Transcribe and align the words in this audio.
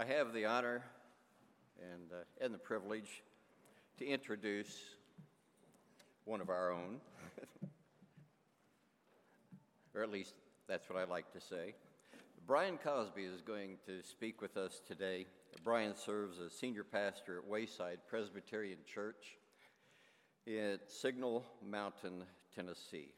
I 0.00 0.04
have 0.04 0.32
the 0.32 0.44
honor 0.44 0.84
and, 1.80 2.12
uh, 2.12 2.44
and 2.44 2.54
the 2.54 2.58
privilege 2.58 3.24
to 3.96 4.06
introduce 4.06 4.78
one 6.24 6.40
of 6.40 6.50
our 6.50 6.70
own, 6.70 7.00
or 9.96 10.04
at 10.04 10.12
least 10.12 10.34
that's 10.68 10.88
what 10.88 11.00
I 11.00 11.02
like 11.02 11.32
to 11.32 11.40
say. 11.40 11.74
Brian 12.46 12.78
Cosby 12.78 13.24
is 13.24 13.40
going 13.40 13.70
to 13.86 14.00
speak 14.04 14.40
with 14.40 14.56
us 14.56 14.80
today. 14.86 15.26
Brian 15.64 15.96
serves 15.96 16.38
as 16.38 16.52
senior 16.52 16.84
pastor 16.84 17.38
at 17.38 17.48
Wayside 17.48 17.98
Presbyterian 18.06 18.78
Church 18.86 19.36
in 20.46 20.78
Signal 20.86 21.44
Mountain, 21.68 22.22
Tennessee, 22.54 23.14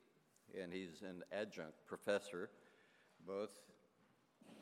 and 0.58 0.72
he's 0.72 1.02
an 1.02 1.24
adjunct 1.30 1.74
professor 1.86 2.48
both 3.26 3.50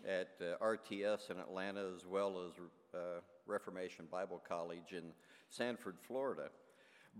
at 0.08 0.30
uh, 0.40 0.64
RTS 0.64 1.30
in 1.30 1.38
Atlanta 1.38 1.84
as 1.94 2.06
well 2.06 2.36
as 2.46 2.52
uh, 2.94 3.20
Reformation 3.46 4.06
Bible 4.10 4.42
College 4.48 4.92
in 4.92 5.12
Sanford, 5.50 5.96
Florida. 6.00 6.48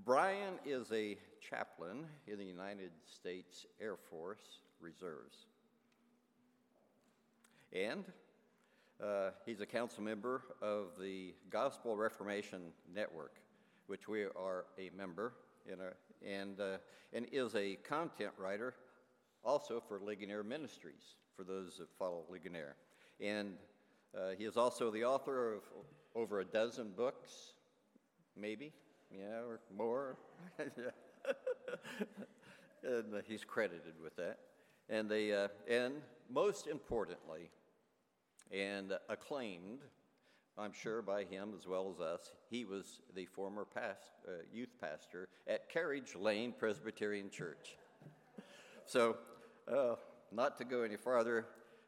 Brian 0.05 0.55
is 0.65 0.91
a 0.93 1.19
chaplain 1.41 2.07
in 2.27 2.39
the 2.39 2.45
United 2.45 2.91
States 3.05 3.67
Air 3.81 3.97
Force 4.11 4.61
Reserves. 4.81 5.47
And 7.73 8.05
uh, 9.03 9.31
he's 9.45 9.61
a 9.61 9.67
council 9.67 10.03
member 10.03 10.43
of 10.63 10.93
the 10.99 11.35
Gospel 11.51 11.97
Reformation 11.97 12.73
Network, 12.93 13.37
which 13.87 14.09
we 14.09 14.23
are 14.23 14.65
a 14.79 14.91
member 14.97 15.35
a, 15.71 16.27
and, 16.27 16.61
uh, 16.61 16.79
and 17.13 17.27
is 17.31 17.55
a 17.55 17.77
content 17.77 18.33
writer 18.39 18.75
also 19.45 19.83
for 19.87 20.01
Ligonier 20.01 20.43
Ministries, 20.43 21.17
for 21.39 21.45
those 21.45 21.77
that 21.79 21.89
follow 21.97 22.25
Ligonier. 22.29 22.75
And 23.21 23.55
uh, 24.17 24.31
he 24.37 24.45
is 24.45 24.57
also 24.57 24.91
the 24.91 25.05
author 25.05 25.55
of 25.55 25.63
over 26.17 26.41
a 26.41 26.45
dozen 26.45 26.91
books, 26.97 27.53
maybe, 28.37 28.73
yeah, 29.13 29.39
or 29.47 29.61
more. 29.75 30.17
and 30.59 30.75
uh, 33.15 33.19
he's 33.25 33.45
credited 33.45 33.95
with 34.03 34.17
that. 34.17 34.39
And, 34.89 35.09
they, 35.09 35.33
uh, 35.33 35.49
and 35.71 35.95
most 36.29 36.67
importantly, 36.67 37.51
and 38.51 38.95
acclaimed, 39.09 39.83
I'm 40.57 40.73
sure, 40.73 41.03
by 41.03 41.23
him 41.23 41.53
as 41.57 41.69
well 41.69 41.95
as 41.95 42.01
us, 42.01 42.33
he 42.51 42.65
was 42.65 43.01
the 43.15 43.27
former 43.27 43.65
past, 43.65 44.11
uh, 44.27 44.31
youth 44.53 44.75
pastor 44.81 45.29
at 45.47 45.69
Carriage 45.69 46.17
Lane 46.17 46.53
Presbyterian 46.59 47.31
Church. 47.31 47.77
so, 48.87 49.19
uh, 49.73 49.95
not 50.33 50.57
to 50.59 50.65
go 50.65 50.83
any 50.83 50.97
farther, 50.97 51.47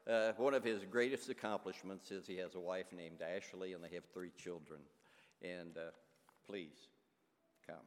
uh, 0.09 0.31
one 0.37 0.53
of 0.53 0.63
his 0.63 0.83
greatest 0.85 1.29
accomplishments 1.29 2.11
is 2.11 2.25
he 2.25 2.37
has 2.37 2.55
a 2.55 2.59
wife 2.59 2.87
named 2.91 3.21
Ashley, 3.21 3.73
and 3.73 3.83
they 3.83 3.93
have 3.93 4.05
three 4.13 4.31
children. 4.37 4.79
And 5.41 5.77
uh, 5.77 5.91
please 6.47 6.89
come. 7.67 7.85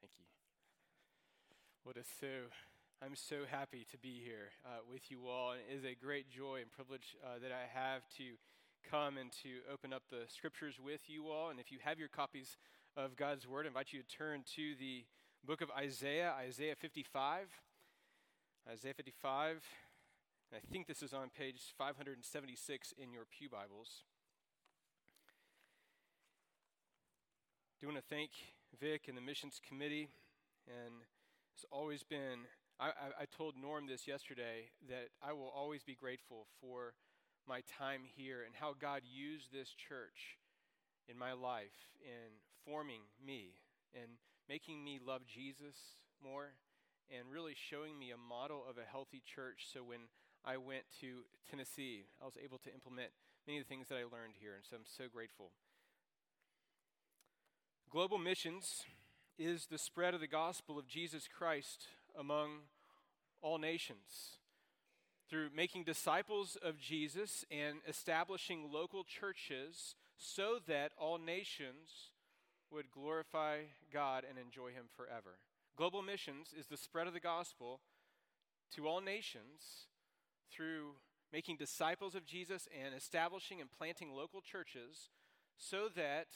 Thank 0.00 0.12
you. 0.18 0.24
What 1.84 1.96
a 1.96 2.04
so. 2.20 2.50
I'm 3.00 3.14
so 3.14 3.46
happy 3.48 3.86
to 3.92 3.98
be 3.98 4.20
here 4.24 4.50
uh, 4.66 4.80
with 4.90 5.08
you 5.08 5.28
all, 5.28 5.52
and 5.52 5.60
it 5.70 5.78
is 5.78 5.84
a 5.84 5.94
great 5.94 6.28
joy 6.28 6.58
and 6.60 6.70
privilege 6.70 7.16
uh, 7.22 7.38
that 7.40 7.52
I 7.52 7.70
have 7.72 8.02
to 8.18 8.34
come 8.90 9.18
and 9.18 9.30
to 9.44 9.62
open 9.72 9.92
up 9.92 10.02
the 10.10 10.26
scriptures 10.26 10.74
with 10.84 11.02
you 11.06 11.28
all. 11.28 11.50
And 11.50 11.60
if 11.60 11.70
you 11.70 11.78
have 11.84 12.00
your 12.00 12.08
copies 12.08 12.56
of 12.96 13.14
God's 13.14 13.46
Word, 13.46 13.66
I 13.66 13.68
invite 13.68 13.92
you 13.92 14.02
to 14.02 14.08
turn 14.08 14.42
to 14.56 14.74
the 14.80 15.04
book 15.46 15.60
of 15.60 15.70
Isaiah, 15.70 16.34
Isaiah 16.38 16.74
55. 16.74 17.48
Isaiah 18.70 18.94
55. 18.94 19.62
And 20.50 20.60
I 20.62 20.72
think 20.72 20.86
this 20.86 21.02
is 21.02 21.12
on 21.12 21.30
page 21.30 21.60
576 21.76 22.92
in 22.98 23.12
your 23.12 23.24
Pew 23.24 23.48
Bibles. 23.48 24.04
I 27.72 27.76
do 27.80 27.86
want 27.86 27.98
to 27.98 28.14
thank 28.14 28.30
Vic 28.80 29.08
and 29.08 29.16
the 29.16 29.22
missions 29.22 29.60
committee. 29.66 30.08
And 30.66 30.94
it's 31.54 31.64
always 31.70 32.02
been, 32.02 32.46
I, 32.78 32.88
I, 32.88 33.22
I 33.22 33.24
told 33.24 33.54
Norm 33.56 33.86
this 33.86 34.06
yesterday, 34.06 34.70
that 34.88 35.08
I 35.22 35.32
will 35.32 35.52
always 35.54 35.82
be 35.82 35.94
grateful 35.94 36.46
for 36.60 36.94
my 37.46 37.62
time 37.78 38.02
here 38.04 38.42
and 38.44 38.54
how 38.54 38.74
God 38.78 39.02
used 39.04 39.52
this 39.52 39.70
church 39.70 40.36
in 41.08 41.16
my 41.16 41.32
life 41.32 41.88
in 42.02 42.36
forming 42.66 43.00
me 43.24 43.54
and 43.94 44.18
making 44.48 44.82
me 44.82 44.98
love 45.04 45.22
Jesus 45.26 45.76
more 46.22 46.52
and 47.10 47.30
really 47.30 47.54
showing 47.54 47.98
me 47.98 48.10
a 48.10 48.16
model 48.16 48.64
of 48.68 48.76
a 48.78 48.90
healthy 48.90 49.22
church. 49.24 49.66
So 49.72 49.80
when 49.80 50.08
I 50.44 50.56
went 50.56 50.84
to 51.00 51.24
Tennessee, 51.50 52.04
I 52.20 52.24
was 52.24 52.38
able 52.42 52.58
to 52.58 52.72
implement 52.72 53.10
many 53.46 53.58
of 53.58 53.64
the 53.64 53.68
things 53.68 53.88
that 53.88 53.96
I 53.96 54.04
learned 54.04 54.34
here, 54.40 54.54
and 54.54 54.64
so 54.68 54.76
I'm 54.76 54.82
so 54.84 55.04
grateful. 55.12 55.50
Global 57.90 58.18
missions 58.18 58.84
is 59.38 59.66
the 59.66 59.78
spread 59.78 60.14
of 60.14 60.20
the 60.20 60.26
gospel 60.26 60.78
of 60.78 60.86
Jesus 60.86 61.28
Christ 61.28 61.86
among 62.18 62.62
all 63.40 63.58
nations. 63.58 64.38
Through 65.30 65.50
making 65.54 65.84
disciples 65.84 66.56
of 66.62 66.78
Jesus 66.78 67.44
and 67.50 67.78
establishing 67.86 68.70
local 68.72 69.04
churches 69.04 69.94
so 70.16 70.58
that 70.66 70.92
all 70.98 71.18
nations 71.18 72.10
would 72.72 72.90
glorify 72.90 73.60
God 73.92 74.24
and 74.28 74.38
enjoy 74.38 74.68
Him 74.68 74.86
forever. 74.96 75.38
Global 75.76 76.02
missions 76.02 76.54
is 76.58 76.66
the 76.66 76.76
spread 76.76 77.06
of 77.06 77.14
the 77.14 77.20
gospel 77.20 77.80
to 78.74 78.86
all 78.86 79.00
nations 79.00 79.86
through 80.52 80.96
making 81.32 81.56
disciples 81.56 82.14
of 82.14 82.26
Jesus 82.26 82.68
and 82.72 82.94
establishing 82.94 83.60
and 83.60 83.70
planting 83.70 84.12
local 84.12 84.40
churches 84.40 85.10
so 85.56 85.88
that 85.94 86.26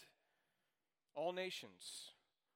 all 1.14 1.32
nations 1.32 2.10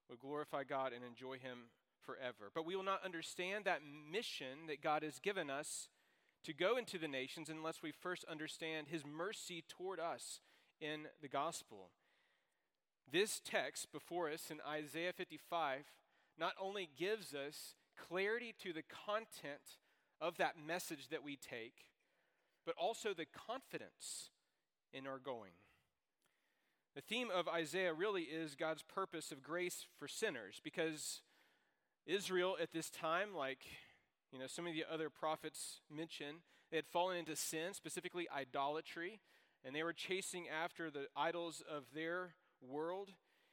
would 0.09 0.21
glorify 0.21 0.65
God 0.65 0.93
and 0.93 1.05
enjoy 1.05 1.39
Him 1.39 1.71
forever. 2.05 2.51
But 2.55 2.67
we 2.67 2.77
will 2.77 2.85
not 2.85 3.05
understand 3.05 3.65
that 3.65 3.81
mission 3.83 4.67
that 4.69 4.83
God 4.83 5.03
has 5.03 5.19
given 5.19 5.51
us 5.51 5.89
to 6.45 6.53
go 6.53 6.77
into 6.77 6.99
the 6.99 7.09
nations 7.09 7.49
unless 7.49 7.83
we 7.83 7.91
first 7.91 8.25
understand 8.31 8.87
His 8.89 9.03
mercy 9.05 9.65
toward 9.69 9.99
us 9.99 10.41
in 10.81 11.07
the 11.21 11.29
gospel. 11.29 11.91
This 13.11 13.41
text 13.45 13.93
before 13.93 14.31
us 14.31 14.51
in 14.51 14.59
Isaiah 14.69 15.13
55 15.13 15.85
not 16.39 16.53
only 16.61 16.89
gives 16.99 17.35
us 17.35 17.75
clarity 17.97 18.55
to 18.63 18.73
the 18.73 18.83
content 18.83 19.79
of 20.21 20.37
that 20.39 20.55
message 20.59 21.09
that 21.11 21.23
we 21.23 21.37
take, 21.37 21.87
but 22.65 22.75
also 22.77 23.15
the 23.15 23.27
confidence 23.27 24.31
in 24.93 25.07
our 25.07 25.19
going. 25.19 25.53
The 26.95 27.01
theme 27.01 27.29
of 27.31 27.47
Isaiah 27.47 27.95
really 27.95 28.23
is 28.23 28.55
God's 28.55 28.83
purpose 28.83 29.31
of 29.31 29.43
grace 29.43 29.87
for 29.99 30.09
sinners 30.09 30.61
because 30.65 31.21
Israel 32.07 32.57
at 32.61 32.73
this 32.73 32.91
time, 32.91 33.35
like 33.37 33.61
you 34.33 34.39
know, 34.39 34.47
some 34.47 34.67
of 34.67 34.75
the 34.75 34.85
other 34.91 35.11
prophets 35.11 35.81
mention, 35.95 36.37
they 36.71 36.77
had 36.77 36.87
fallen 36.87 37.19
into 37.19 37.37
sin, 37.37 37.75
specifically 37.75 38.27
idolatry, 38.35 39.21
and 39.65 39.75
they 39.75 39.83
were 39.83 39.93
chasing 39.93 40.47
after 40.49 40.91
the 40.91 41.07
idols 41.17 41.63
of 41.71 41.85
their 41.95 42.35
world 42.61 43.11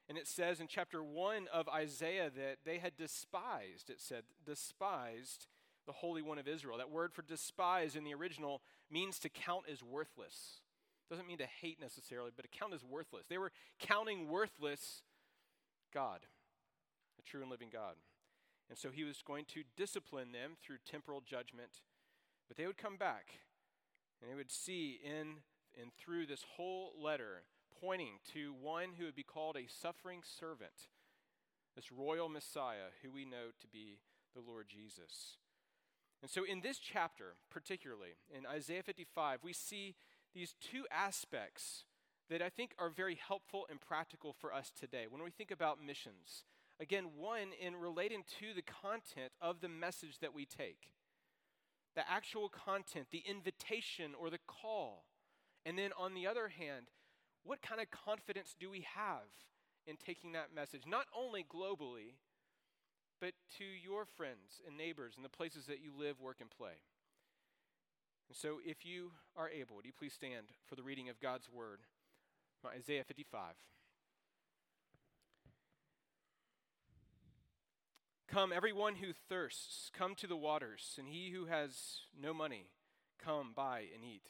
and 0.10 0.18
it 0.18 0.28
says 0.28 0.60
in 0.60 0.68
chapter 0.68 1.02
1 1.02 1.48
of 1.54 1.70
Isaiah 1.70 2.30
that 2.36 2.58
they 2.66 2.80
had 2.80 2.98
despised, 2.98 3.90
it 3.90 4.02
said, 4.02 4.24
despised 4.46 5.48
the 5.86 5.94
Holy 5.94 6.22
One 6.22 6.38
of 6.38 6.48
Israel. 6.48 6.78
That 6.78 6.92
word 6.92 7.14
for 7.14 7.22
despise 7.22 7.96
in 7.96 8.04
the 8.04 8.14
original 8.14 8.62
means 8.92 9.18
to 9.20 9.30
count 9.30 9.64
as 9.72 9.82
worthless. 9.82 10.60
Doesn't 11.10 11.28
mean 11.28 11.38
to 11.38 11.46
hate 11.46 11.80
necessarily, 11.80 12.32
but 12.36 12.44
to 12.44 12.58
count 12.60 12.74
as 12.74 12.84
worthless. 12.84 13.26
They 13.30 13.38
were 13.38 13.52
counting 13.80 14.28
worthless 14.28 15.04
God, 15.94 16.22
a 17.20 17.22
true 17.22 17.42
and 17.42 17.52
living 17.52 17.70
God. 17.72 17.96
And 18.70 18.78
so 18.78 18.90
he 18.90 19.04
was 19.04 19.22
going 19.26 19.46
to 19.54 19.64
discipline 19.78 20.32
them 20.32 20.54
through 20.62 20.78
temporal 20.90 21.22
judgment. 21.22 21.82
But 22.48 22.58
they 22.58 22.66
would 22.66 22.78
come 22.78 22.98
back 22.98 23.40
and 24.22 24.30
they 24.30 24.36
would 24.36 24.52
see 24.52 25.00
in 25.04 25.38
and 25.80 25.92
through 25.98 26.26
this 26.26 26.44
whole 26.56 26.94
letter 27.02 27.44
pointing 27.84 28.20
to 28.34 28.54
one 28.62 28.90
who 28.98 29.06
would 29.06 29.16
be 29.16 29.24
called 29.24 29.58
a 29.58 29.68
suffering 29.68 30.22
servant, 30.24 30.88
this 31.76 31.92
royal 31.92 32.30
Messiah 32.30 32.94
who 33.02 33.12
we 33.12 33.26
know 33.26 33.52
to 33.60 33.68
be 33.68 34.00
the 34.34 34.42
Lord 34.42 34.68
Jesus. 34.70 35.38
And 36.22 36.32
so, 36.32 36.46
in 36.46 36.62
this 36.62 36.80
chapter, 36.80 37.36
particularly 37.52 38.16
in 38.36 38.46
Isaiah 38.46 38.84
55, 38.84 39.40
we 39.44 39.52
see 39.52 39.96
these 40.34 40.56
two 40.62 40.86
aspects 40.90 41.84
that 42.30 42.42
I 42.42 42.50
think 42.50 42.74
are 42.80 42.90
very 42.90 43.16
helpful 43.16 43.68
and 43.70 43.82
practical 43.82 44.32
for 44.32 44.54
us 44.54 44.72
today 44.72 45.06
when 45.10 45.22
we 45.22 45.30
think 45.30 45.52
about 45.52 45.84
missions. 45.84 46.46
Again, 46.80 47.10
one 47.18 47.50
in 47.62 47.76
relating 47.76 48.24
to 48.40 48.54
the 48.56 48.62
content 48.64 49.34
of 49.42 49.60
the 49.60 49.70
message 49.70 50.20
that 50.22 50.34
we 50.34 50.46
take, 50.46 50.94
the 51.96 52.10
actual 52.10 52.50
content, 52.50 53.08
the 53.12 53.24
invitation 53.30 54.14
or 54.18 54.30
the 54.30 54.40
call. 54.48 55.04
And 55.66 55.78
then 55.78 55.92
on 55.98 56.14
the 56.14 56.28
other 56.28 56.48
hand, 56.48 56.88
what 57.44 57.62
kind 57.62 57.82
of 57.82 57.92
confidence 57.92 58.56
do 58.60 58.70
we 58.70 58.86
have 58.96 59.28
in 59.86 59.98
taking 59.98 60.32
that 60.32 60.56
message, 60.56 60.84
not 60.88 61.06
only 61.18 61.44
globally, 61.44 62.16
but 63.20 63.34
to 63.58 63.66
your 63.66 64.06
friends 64.06 64.62
and 64.68 64.78
neighbors 64.78 65.14
and 65.16 65.26
the 65.26 65.30
places 65.30 65.66
that 65.66 65.82
you 65.82 65.92
live, 65.98 66.20
work, 66.20 66.38
and 66.40 66.50
play? 66.50 66.80
And 68.30 68.38
So, 68.38 68.60
if 68.66 68.86
you 68.86 69.12
are 69.36 69.50
able, 69.50 69.76
would 69.76 69.86
you 69.86 69.92
please 69.98 70.14
stand 70.14 70.48
for 70.66 70.76
the 70.76 70.84
reading 70.84 71.10
of 71.10 71.20
God's 71.20 71.50
word? 71.50 71.80
Isaiah 72.66 73.04
55. 73.04 73.56
Come, 78.28 78.52
everyone 78.52 78.96
who 78.96 79.14
thirsts, 79.30 79.92
come 79.96 80.16
to 80.16 80.28
the 80.28 80.38
waters, 80.38 80.96
and 80.98 81.08
he 81.08 81.30
who 81.30 81.46
has 81.46 82.00
no 82.20 82.34
money, 82.34 82.68
come 83.24 83.52
buy 83.56 83.84
and 83.94 84.04
eat. 84.04 84.30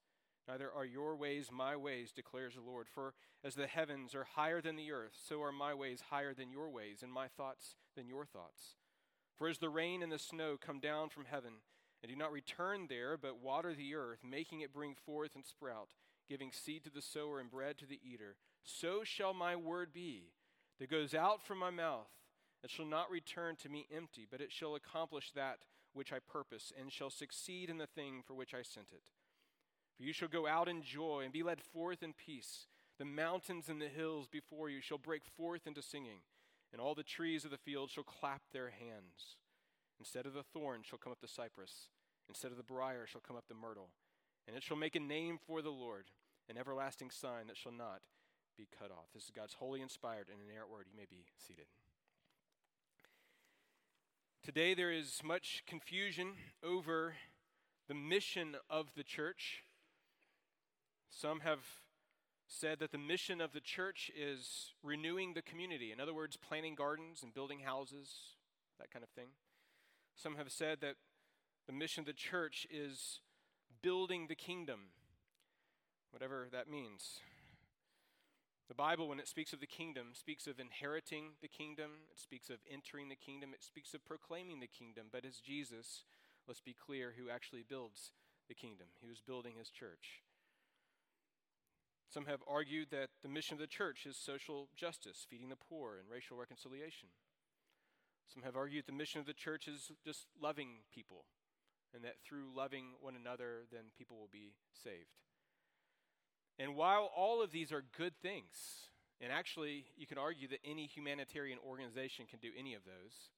neither 0.47 0.71
are 0.71 0.85
your 0.85 1.15
ways 1.15 1.49
my 1.51 1.75
ways, 1.75 2.11
declares 2.11 2.55
the 2.55 2.61
Lord. 2.61 2.87
For 2.93 3.13
as 3.43 3.55
the 3.55 3.67
heavens 3.67 4.15
are 4.15 4.27
higher 4.35 4.61
than 4.61 4.75
the 4.75 4.91
earth, 4.91 5.17
so 5.27 5.41
are 5.41 5.51
my 5.51 5.73
ways 5.73 6.03
higher 6.09 6.33
than 6.33 6.51
your 6.51 6.69
ways, 6.69 7.01
and 7.03 7.11
my 7.11 7.27
thoughts 7.27 7.75
than 7.95 8.07
your 8.07 8.25
thoughts. 8.25 8.75
For 9.37 9.47
as 9.47 9.57
the 9.57 9.69
rain 9.69 10.03
and 10.03 10.11
the 10.11 10.19
snow 10.19 10.57
come 10.59 10.79
down 10.79 11.09
from 11.09 11.25
heaven, 11.25 11.53
and 12.01 12.09
do 12.09 12.15
not 12.15 12.31
return 12.31 12.87
there, 12.89 13.17
but 13.17 13.41
water 13.41 13.73
the 13.73 13.95
earth, 13.95 14.19
making 14.23 14.61
it 14.61 14.73
bring 14.73 14.95
forth 14.95 15.35
and 15.35 15.45
sprout, 15.45 15.89
giving 16.27 16.51
seed 16.51 16.83
to 16.83 16.89
the 16.89 17.01
sower 17.01 17.39
and 17.39 17.49
bread 17.49 17.77
to 17.77 17.85
the 17.85 17.99
eater, 18.03 18.35
so 18.63 19.03
shall 19.03 19.33
my 19.33 19.55
word 19.55 19.93
be 19.93 20.33
that 20.79 20.89
goes 20.89 21.13
out 21.13 21.41
from 21.43 21.59
my 21.59 21.69
mouth. 21.69 22.09
It 22.63 22.69
shall 22.69 22.85
not 22.85 23.09
return 23.09 23.55
to 23.57 23.69
me 23.69 23.87
empty, 23.95 24.27
but 24.29 24.41
it 24.41 24.51
shall 24.51 24.75
accomplish 24.75 25.31
that 25.31 25.59
which 25.93 26.13
I 26.13 26.19
purpose, 26.19 26.71
and 26.79 26.91
shall 26.91 27.09
succeed 27.09 27.69
in 27.69 27.77
the 27.77 27.87
thing 27.87 28.21
for 28.25 28.33
which 28.33 28.53
I 28.53 28.61
sent 28.61 28.91
it. 28.91 29.03
For 30.01 30.07
you 30.07 30.13
shall 30.13 30.29
go 30.29 30.47
out 30.47 30.67
in 30.67 30.81
joy 30.81 31.21
and 31.23 31.31
be 31.31 31.43
led 31.43 31.61
forth 31.61 32.01
in 32.01 32.13
peace. 32.13 32.65
The 32.97 33.05
mountains 33.05 33.69
and 33.69 33.79
the 33.79 33.87
hills 33.87 34.27
before 34.27 34.67
you 34.67 34.81
shall 34.81 34.97
break 34.97 35.21
forth 35.37 35.67
into 35.67 35.83
singing, 35.83 36.21
and 36.73 36.81
all 36.81 36.95
the 36.95 37.03
trees 37.03 37.45
of 37.45 37.51
the 37.51 37.59
field 37.59 37.91
shall 37.91 38.03
clap 38.03 38.41
their 38.51 38.71
hands. 38.71 39.37
Instead 39.99 40.25
of 40.25 40.33
the 40.33 40.41
thorn 40.41 40.81
shall 40.81 40.97
come 40.97 41.11
up 41.11 41.21
the 41.21 41.27
cypress, 41.27 41.89
instead 42.27 42.49
of 42.49 42.57
the 42.57 42.63
brier 42.63 43.05
shall 43.05 43.21
come 43.21 43.35
up 43.35 43.43
the 43.47 43.53
myrtle, 43.53 43.89
and 44.47 44.57
it 44.57 44.63
shall 44.63 44.75
make 44.75 44.95
a 44.95 44.99
name 44.99 45.37
for 45.45 45.61
the 45.61 45.69
Lord, 45.69 46.05
an 46.49 46.57
everlasting 46.57 47.11
sign 47.11 47.45
that 47.45 47.57
shall 47.57 47.71
not 47.71 48.01
be 48.57 48.67
cut 48.79 48.89
off. 48.89 49.13
This 49.13 49.25
is 49.25 49.29
God's 49.29 49.53
holy, 49.53 49.83
inspired, 49.83 50.29
and 50.31 50.41
inerrant 50.41 50.71
word. 50.71 50.87
You 50.89 50.97
may 50.97 51.05
be 51.07 51.25
seated. 51.37 51.65
Today, 54.43 54.73
there 54.73 54.91
is 54.91 55.21
much 55.23 55.61
confusion 55.67 56.29
over 56.63 57.13
the 57.87 57.93
mission 57.93 58.55
of 58.67 58.95
the 58.95 59.03
church. 59.03 59.61
Some 61.11 61.41
have 61.41 61.59
said 62.47 62.79
that 62.79 62.91
the 62.91 62.97
mission 62.97 63.39
of 63.41 63.53
the 63.53 63.59
church 63.59 64.09
is 64.17 64.73
renewing 64.81 65.33
the 65.33 65.41
community. 65.41 65.91
In 65.91 65.99
other 65.99 66.13
words, 66.13 66.37
planting 66.37 66.75
gardens 66.75 67.21
and 67.21 67.33
building 67.33 67.59
houses, 67.59 68.09
that 68.79 68.91
kind 68.91 69.03
of 69.03 69.09
thing. 69.09 69.27
Some 70.15 70.35
have 70.35 70.51
said 70.51 70.79
that 70.81 70.95
the 71.67 71.73
mission 71.73 72.01
of 72.01 72.07
the 72.07 72.13
church 72.13 72.65
is 72.71 73.19
building 73.81 74.27
the 74.27 74.35
kingdom, 74.35 74.91
whatever 76.11 76.47
that 76.51 76.69
means. 76.69 77.19
The 78.67 78.75
Bible, 78.75 79.09
when 79.09 79.19
it 79.19 79.27
speaks 79.27 79.51
of 79.53 79.59
the 79.59 79.67
kingdom, 79.67 80.07
speaks 80.13 80.47
of 80.47 80.59
inheriting 80.59 81.31
the 81.41 81.49
kingdom, 81.49 81.91
it 82.11 82.19
speaks 82.19 82.49
of 82.49 82.57
entering 82.71 83.09
the 83.09 83.15
kingdom, 83.15 83.51
it 83.53 83.63
speaks 83.63 83.93
of 83.93 84.05
proclaiming 84.05 84.61
the 84.61 84.67
kingdom. 84.67 85.07
But 85.11 85.25
it's 85.25 85.41
Jesus, 85.41 86.05
let's 86.47 86.61
be 86.61 86.73
clear, 86.73 87.13
who 87.17 87.29
actually 87.29 87.65
builds 87.67 88.11
the 88.47 88.55
kingdom. 88.55 88.87
He 89.01 89.07
was 89.07 89.19
building 89.19 89.55
his 89.57 89.69
church. 89.69 90.23
Some 92.13 92.25
have 92.25 92.41
argued 92.45 92.89
that 92.91 93.09
the 93.23 93.29
mission 93.29 93.53
of 93.53 93.59
the 93.59 93.67
church 93.67 94.05
is 94.05 94.17
social 94.17 94.67
justice, 94.75 95.25
feeding 95.29 95.47
the 95.47 95.55
poor, 95.55 95.97
and 95.97 96.09
racial 96.09 96.35
reconciliation. 96.35 97.07
Some 98.33 98.43
have 98.43 98.57
argued 98.57 98.85
the 98.85 98.91
mission 98.91 99.21
of 99.21 99.25
the 99.25 99.33
church 99.33 99.67
is 99.67 99.91
just 100.03 100.27
loving 100.41 100.83
people, 100.93 101.23
and 101.93 102.03
that 102.03 102.15
through 102.25 102.49
loving 102.55 102.95
one 102.99 103.15
another, 103.15 103.63
then 103.71 103.91
people 103.97 104.17
will 104.17 104.29
be 104.31 104.53
saved. 104.83 105.19
And 106.59 106.75
while 106.75 107.09
all 107.15 107.41
of 107.41 107.51
these 107.51 107.71
are 107.71 107.83
good 107.97 108.13
things, 108.21 108.89
and 109.21 109.31
actually 109.31 109.85
you 109.97 110.05
can 110.05 110.17
argue 110.17 110.49
that 110.49 110.59
any 110.65 110.87
humanitarian 110.87 111.59
organization 111.65 112.25
can 112.29 112.39
do 112.39 112.51
any 112.57 112.73
of 112.73 112.83
those, 112.83 113.29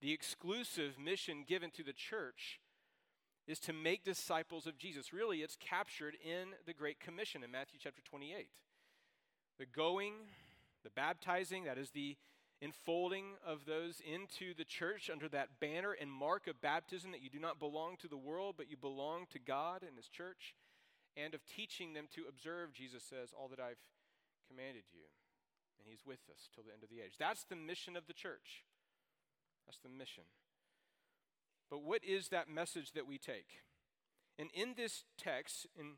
the 0.00 0.12
exclusive 0.12 0.98
mission 0.98 1.44
given 1.46 1.70
to 1.72 1.84
the 1.84 1.92
church 1.92 2.58
is 3.46 3.58
to 3.60 3.72
make 3.72 4.04
disciples 4.04 4.66
of 4.66 4.78
Jesus. 4.78 5.12
Really, 5.12 5.38
it's 5.38 5.56
captured 5.56 6.16
in 6.24 6.50
the 6.66 6.74
Great 6.74 7.00
Commission 7.00 7.42
in 7.42 7.50
Matthew 7.50 7.78
chapter 7.82 8.02
28. 8.02 8.48
The 9.58 9.66
going, 9.66 10.14
the 10.84 10.90
baptizing, 10.90 11.64
that 11.64 11.78
is 11.78 11.90
the 11.90 12.16
enfolding 12.62 13.36
of 13.46 13.64
those 13.64 14.00
into 14.00 14.54
the 14.54 14.64
church 14.64 15.08
under 15.10 15.28
that 15.28 15.60
banner 15.60 15.96
and 15.98 16.10
mark 16.10 16.46
of 16.46 16.60
baptism 16.60 17.10
that 17.10 17.22
you 17.22 17.30
do 17.30 17.40
not 17.40 17.58
belong 17.58 17.96
to 17.96 18.08
the 18.08 18.16
world, 18.18 18.54
but 18.56 18.70
you 18.70 18.76
belong 18.76 19.26
to 19.30 19.38
God 19.38 19.82
and 19.82 19.96
His 19.96 20.08
church 20.08 20.54
and 21.16 21.34
of 21.34 21.40
teaching 21.46 21.92
them 21.92 22.06
to 22.14 22.24
observe, 22.28 22.72
Jesus 22.72 23.02
says, 23.02 23.34
all 23.36 23.48
that 23.48 23.60
I've 23.60 23.80
commanded 24.48 24.84
you. 24.92 25.06
And 25.78 25.88
he's 25.88 26.04
with 26.04 26.20
us 26.30 26.48
till 26.54 26.62
the 26.62 26.72
end 26.72 26.82
of 26.82 26.90
the 26.90 27.00
age. 27.00 27.16
That's 27.18 27.44
the 27.44 27.56
mission 27.56 27.96
of 27.96 28.06
the 28.06 28.12
church. 28.12 28.64
That's 29.66 29.78
the 29.78 29.88
mission. 29.88 30.24
But 31.70 31.82
what 31.82 32.04
is 32.04 32.28
that 32.28 32.48
message 32.48 32.92
that 32.92 33.06
we 33.06 33.16
take? 33.18 33.62
And 34.38 34.50
in 34.52 34.74
this 34.76 35.04
text, 35.16 35.66
in 35.78 35.92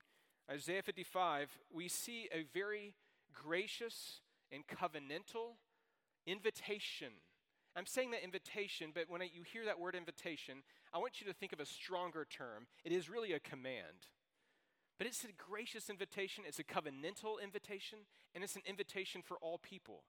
Isaiah 0.51 0.83
55, 0.83 1.59
we 1.73 1.89
see 1.89 2.29
a 2.33 2.45
very 2.53 2.95
gracious 3.33 4.21
and 4.51 4.65
covenantal 4.67 5.57
invitation. 6.27 7.13
I'm 7.75 7.87
saying 7.87 8.11
that 8.11 8.23
invitation, 8.23 8.91
but 8.95 9.05
when 9.09 9.23
you 9.23 9.45
hear 9.51 9.65
that 9.65 9.81
word 9.81 9.95
invitation, 9.95 10.63
I 10.93 10.99
want 10.99 11.21
you 11.21 11.27
to 11.27 11.33
think 11.33 11.55
of 11.55 11.61
a 11.61 11.65
stronger 11.65 12.27
term. 12.29 12.67
It 12.85 12.93
is 12.93 13.09
really 13.09 13.33
a 13.33 13.41
command. 13.41 14.11
But 14.99 15.07
it's 15.07 15.25
a 15.25 15.33
gracious 15.33 15.89
invitation, 15.89 16.45
it's 16.47 16.59
a 16.59 16.65
covenantal 16.65 17.43
invitation, 17.43 18.01
and 18.35 18.45
it's 18.45 18.57
an 18.57 18.63
invitation 18.67 19.23
for 19.23 19.37
all 19.39 19.59
people, 19.59 20.05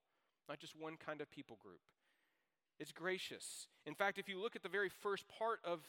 not 0.50 0.60
just 0.60 0.75
one 0.75 0.98
kind 0.98 1.22
of 1.22 1.32
people 1.32 1.58
group. 1.62 1.79
It's 2.80 2.92
gracious. 2.92 3.68
In 3.86 3.96
fact, 3.96 4.18
if 4.18 4.27
you 4.27 4.42
look 4.42 4.56
at 4.56 4.63
the 4.63 4.70
very 4.70 4.89
first 4.89 5.25
part 5.27 5.60
of 5.63 5.82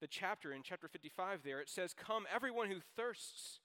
the 0.00 0.06
chapter, 0.06 0.52
in 0.52 0.62
chapter 0.62 0.88
55, 0.88 1.40
there, 1.44 1.60
it 1.60 1.68
says, 1.68 1.94
Come, 1.94 2.24
everyone 2.34 2.68
who 2.68 2.78
thirsts, 2.96 3.60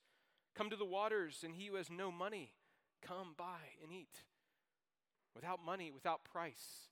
come 0.56 0.70
to 0.70 0.76
the 0.76 0.86
waters, 0.86 1.44
and 1.44 1.56
he 1.56 1.68
who 1.68 1.76
has 1.76 1.90
no 1.90 2.12
money, 2.12 2.52
come 3.02 3.34
buy 3.38 3.76
and 3.82 3.92
eat. 3.92 4.24
Without 5.36 5.64
money, 5.64 5.92
without 5.92 6.24
price. 6.24 6.90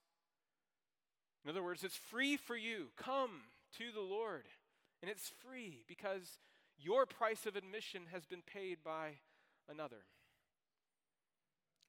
In 1.44 1.50
other 1.50 1.64
words, 1.64 1.84
it's 1.84 1.96
free 1.96 2.38
for 2.38 2.56
you. 2.56 2.88
Come 2.98 3.42
to 3.78 3.92
the 3.94 4.02
Lord. 4.02 4.46
And 5.02 5.12
it's 5.12 5.32
free 5.48 5.84
because 5.88 6.40
your 6.78 7.06
price 7.06 7.46
of 7.46 7.56
admission 7.56 8.04
has 8.12 8.26
been 8.26 8.42
paid 8.42 8.80
by 8.84 9.20
another. 9.70 10.06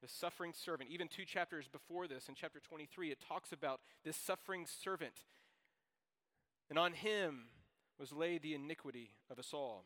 The 0.06 0.12
suffering 0.12 0.52
servant, 0.54 0.88
even 0.92 1.08
two 1.08 1.24
chapters 1.24 1.66
before 1.66 2.06
this, 2.06 2.28
in 2.28 2.36
chapter 2.36 2.60
23, 2.60 3.10
it 3.10 3.18
talks 3.26 3.50
about 3.50 3.80
this 4.04 4.16
suffering 4.16 4.64
servant. 4.64 5.24
And 6.70 6.78
on 6.78 6.92
him 6.92 7.46
was 7.98 8.12
laid 8.12 8.42
the 8.42 8.54
iniquity 8.54 9.10
of 9.28 9.40
us 9.40 9.50
all. 9.52 9.84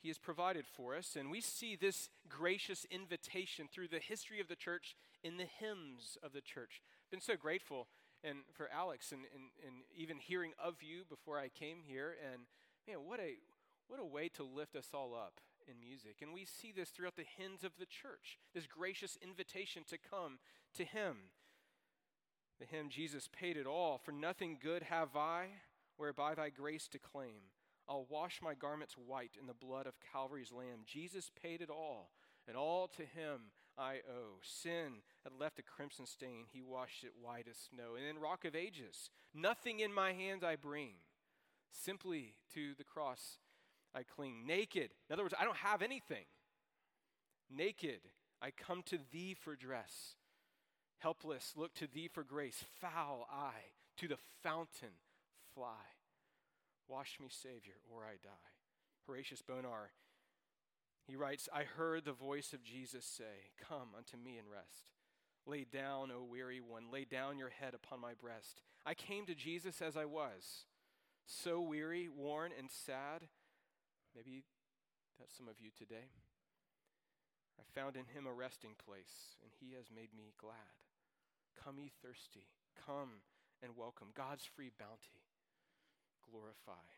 He 0.00 0.06
has 0.06 0.18
provided 0.18 0.64
for 0.64 0.94
us, 0.94 1.16
and 1.18 1.28
we 1.28 1.40
see 1.40 1.74
this 1.74 2.08
gracious 2.28 2.86
invitation 2.88 3.68
through 3.68 3.88
the 3.88 3.98
history 3.98 4.40
of 4.40 4.46
the 4.46 4.54
church 4.54 4.94
in 5.24 5.36
the 5.36 5.48
hymns 5.58 6.16
of 6.22 6.32
the 6.32 6.40
church. 6.40 6.80
Been 7.10 7.20
so 7.20 7.34
grateful 7.34 7.88
and 8.22 8.38
for 8.52 8.70
Alex 8.72 9.10
and, 9.10 9.22
and, 9.34 9.44
and 9.66 9.82
even 9.96 10.18
hearing 10.18 10.52
of 10.62 10.76
you 10.82 11.02
before 11.08 11.36
I 11.36 11.48
came 11.48 11.78
here 11.84 12.14
and 12.32 12.42
Man, 12.86 12.98
what 13.04 13.18
a, 13.18 13.34
what 13.88 13.98
a 14.00 14.04
way 14.04 14.28
to 14.36 14.44
lift 14.44 14.76
us 14.76 14.88
all 14.94 15.14
up 15.14 15.40
in 15.68 15.80
music. 15.80 16.16
And 16.22 16.32
we 16.32 16.44
see 16.44 16.72
this 16.72 16.90
throughout 16.90 17.16
the 17.16 17.24
hymns 17.36 17.64
of 17.64 17.72
the 17.78 17.86
church 17.86 18.38
this 18.54 18.66
gracious 18.66 19.18
invitation 19.22 19.82
to 19.88 19.98
come 19.98 20.38
to 20.74 20.84
Him. 20.84 21.16
The 22.60 22.66
hymn, 22.66 22.90
Jesus 22.90 23.28
paid 23.28 23.56
it 23.56 23.66
all. 23.66 23.98
For 23.98 24.12
nothing 24.12 24.58
good 24.62 24.82
have 24.84 25.16
I, 25.16 25.46
whereby 25.96 26.34
thy 26.34 26.50
grace 26.50 26.88
to 26.88 26.98
claim. 26.98 27.52
I'll 27.88 28.06
wash 28.08 28.40
my 28.42 28.54
garments 28.54 28.94
white 28.94 29.36
in 29.40 29.46
the 29.46 29.54
blood 29.54 29.86
of 29.86 29.94
Calvary's 30.12 30.52
Lamb. 30.52 30.80
Jesus 30.86 31.30
paid 31.42 31.60
it 31.60 31.70
all, 31.70 32.10
and 32.46 32.56
all 32.56 32.86
to 32.88 33.02
him 33.02 33.50
I 33.76 33.96
owe. 34.08 34.38
Sin 34.42 35.02
had 35.24 35.32
left 35.38 35.58
a 35.58 35.62
crimson 35.62 36.06
stain, 36.06 36.44
he 36.52 36.62
washed 36.62 37.02
it 37.02 37.12
white 37.20 37.46
as 37.50 37.56
snow. 37.56 37.96
And 37.96 38.06
in 38.06 38.22
Rock 38.22 38.44
of 38.44 38.54
Ages, 38.54 39.10
nothing 39.34 39.80
in 39.80 39.92
my 39.92 40.12
hands 40.12 40.44
I 40.44 40.54
bring, 40.54 40.92
simply 41.72 42.34
to 42.54 42.74
the 42.78 42.84
cross 42.84 43.38
I 43.94 44.02
cling. 44.02 44.46
Naked, 44.46 44.90
in 45.08 45.12
other 45.12 45.22
words, 45.22 45.34
I 45.38 45.44
don't 45.44 45.56
have 45.56 45.82
anything. 45.82 46.24
Naked, 47.50 48.00
I 48.40 48.50
come 48.50 48.82
to 48.86 48.98
thee 49.12 49.34
for 49.38 49.56
dress. 49.56 50.14
Helpless, 50.98 51.54
look 51.56 51.74
to 51.74 51.86
thee 51.86 52.08
for 52.12 52.22
grace. 52.22 52.64
Foul, 52.80 53.26
I 53.32 53.52
to 53.96 54.08
the 54.08 54.18
fountain 54.42 54.94
fly. 55.54 55.96
Wash 56.88 57.18
me, 57.20 57.28
Savior, 57.30 57.74
or 57.90 58.04
I 58.04 58.16
die. 58.22 58.30
Horatius 59.06 59.42
Bonar, 59.42 59.90
he 61.06 61.16
writes, 61.16 61.48
I 61.52 61.64
heard 61.64 62.04
the 62.04 62.12
voice 62.12 62.52
of 62.52 62.62
Jesus 62.62 63.04
say, 63.04 63.50
Come 63.68 63.88
unto 63.96 64.16
me 64.16 64.38
and 64.38 64.48
rest. 64.50 64.94
Lay 65.46 65.64
down, 65.64 66.10
O 66.10 66.22
weary 66.22 66.60
one, 66.60 66.84
lay 66.92 67.04
down 67.04 67.38
your 67.38 67.48
head 67.48 67.74
upon 67.74 68.00
my 68.00 68.14
breast. 68.14 68.62
I 68.86 68.94
came 68.94 69.26
to 69.26 69.34
Jesus 69.34 69.82
as 69.82 69.96
I 69.96 70.04
was, 70.04 70.66
so 71.26 71.60
weary, 71.60 72.08
worn, 72.08 72.52
and 72.56 72.70
sad. 72.70 73.28
Maybe 74.14 74.44
that's 75.18 75.36
some 75.36 75.48
of 75.48 75.60
you 75.60 75.70
today. 75.76 76.10
I 77.58 77.62
found 77.78 77.96
in 77.96 78.06
him 78.16 78.26
a 78.26 78.32
resting 78.32 78.74
place, 78.74 79.36
and 79.42 79.52
he 79.60 79.76
has 79.76 79.92
made 79.94 80.10
me 80.16 80.32
glad. 80.40 80.80
Come, 81.62 81.78
ye 81.78 81.92
thirsty, 82.02 82.48
come 82.86 83.22
and 83.62 83.76
welcome 83.76 84.08
God's 84.16 84.44
free 84.44 84.70
bounty. 84.78 85.20
Glorify. 86.30 86.88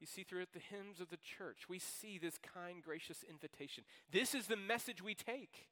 You 0.00 0.06
see, 0.06 0.22
throughout 0.22 0.52
the 0.52 0.60
hymns 0.60 1.00
of 1.00 1.08
the 1.08 1.16
church, 1.16 1.68
we 1.68 1.78
see 1.78 2.18
this 2.18 2.38
kind, 2.38 2.82
gracious 2.82 3.24
invitation. 3.28 3.84
This 4.12 4.34
is 4.34 4.46
the 4.46 4.56
message 4.56 5.02
we 5.02 5.14
take. 5.14 5.68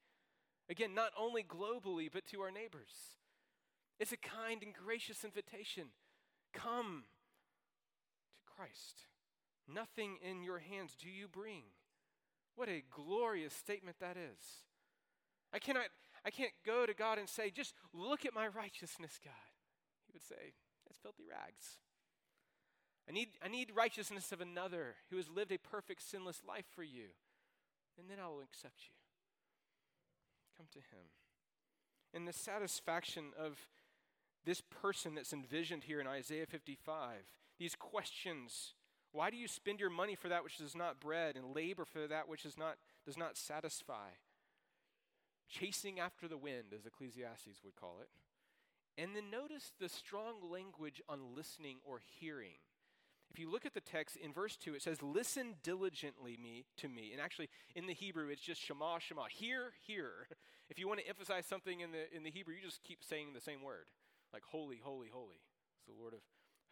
Again, 0.68 0.94
not 0.94 1.10
only 1.18 1.42
globally, 1.42 2.08
but 2.10 2.26
to 2.28 2.40
our 2.40 2.50
neighbors. 2.50 3.18
It's 4.00 4.12
a 4.12 4.16
kind 4.16 4.62
and 4.62 4.72
gracious 4.74 5.24
invitation. 5.24 5.88
Come 6.52 7.04
to 8.36 8.54
Christ. 8.56 9.02
Nothing 9.72 10.18
in 10.22 10.42
your 10.42 10.58
hands 10.58 10.96
do 11.00 11.08
you 11.08 11.28
bring. 11.28 11.62
What 12.56 12.68
a 12.68 12.84
glorious 12.90 13.54
statement 13.54 13.96
that 14.00 14.16
is. 14.16 14.62
I 15.52 15.58
cannot 15.58 15.86
I 16.24 16.30
can't 16.30 16.52
go 16.64 16.86
to 16.86 16.94
God 16.94 17.18
and 17.18 17.28
say, 17.28 17.50
just 17.50 17.74
look 17.92 18.24
at 18.24 18.32
my 18.32 18.48
righteousness, 18.48 19.20
God. 19.22 19.34
He 20.06 20.12
would 20.12 20.22
say, 20.22 20.54
"It's 20.88 20.98
filthy 20.98 21.24
rags. 21.28 21.78
I 23.08 23.12
need, 23.12 23.28
I 23.42 23.48
need 23.48 23.70
righteousness 23.74 24.32
of 24.32 24.40
another 24.40 24.96
who 25.10 25.16
has 25.16 25.28
lived 25.28 25.52
a 25.52 25.58
perfect, 25.58 26.02
sinless 26.02 26.40
life 26.46 26.64
for 26.74 26.82
you. 26.82 27.08
And 27.98 28.08
then 28.08 28.16
I 28.18 28.28
will 28.28 28.40
accept 28.40 28.84
you. 28.88 28.94
Come 30.56 30.66
to 30.72 30.78
him. 30.78 31.06
And 32.14 32.26
the 32.26 32.32
satisfaction 32.32 33.32
of 33.38 33.58
this 34.44 34.60
person 34.60 35.14
that's 35.14 35.32
envisioned 35.32 35.84
here 35.84 36.00
in 36.00 36.06
Isaiah 36.06 36.46
55, 36.46 37.16
these 37.58 37.74
questions 37.74 38.74
why 39.14 39.30
do 39.30 39.36
you 39.36 39.48
spend 39.48 39.80
your 39.80 39.88
money 39.90 40.14
for 40.14 40.28
that 40.28 40.44
which 40.44 40.60
is 40.60 40.76
not 40.76 41.00
bread 41.00 41.36
and 41.36 41.54
labor 41.54 41.86
for 41.86 42.06
that 42.06 42.28
which 42.28 42.44
is 42.44 42.58
not, 42.58 42.76
does 43.06 43.16
not 43.16 43.38
satisfy? 43.38 44.10
chasing 45.48 46.00
after 46.00 46.28
the 46.28 46.38
wind, 46.38 46.72
as 46.74 46.86
Ecclesiastes 46.86 47.62
would 47.64 47.76
call 47.76 47.98
it. 48.00 48.08
And 49.00 49.14
then 49.14 49.30
notice 49.30 49.72
the 49.80 49.88
strong 49.88 50.50
language 50.50 51.02
on 51.08 51.34
listening 51.34 51.78
or 51.84 52.00
hearing. 52.20 52.58
If 53.30 53.40
you 53.40 53.50
look 53.50 53.66
at 53.66 53.74
the 53.74 53.80
text 53.80 54.16
in 54.16 54.32
verse 54.32 54.56
2, 54.56 54.74
it 54.74 54.82
says, 54.82 55.02
Listen 55.02 55.54
diligently 55.62 56.38
me, 56.40 56.66
to 56.76 56.88
me. 56.88 57.10
And 57.12 57.20
actually, 57.20 57.48
in 57.74 57.86
the 57.86 57.94
Hebrew, 57.94 58.28
it's 58.28 58.42
just 58.42 58.62
Shema, 58.62 58.98
Shema. 58.98 59.24
Hear, 59.30 59.72
hear. 59.86 60.28
If 60.70 60.78
you 60.78 60.88
want 60.88 60.98
to 61.00 61.06
emphasize 61.06 61.44
something 61.44 61.80
in 61.80 61.92
the, 61.92 62.16
in 62.16 62.22
the 62.22 62.30
Hebrew, 62.30 62.54
you 62.54 62.62
just 62.62 62.82
keep 62.82 63.04
saying 63.04 63.34
the 63.34 63.40
same 63.40 63.62
word, 63.62 63.84
like 64.32 64.42
holy, 64.50 64.80
holy, 64.82 65.08
holy. 65.12 65.42
It's 65.76 65.84
the 65.86 65.92
Lord 65.92 66.14
of 66.14 66.20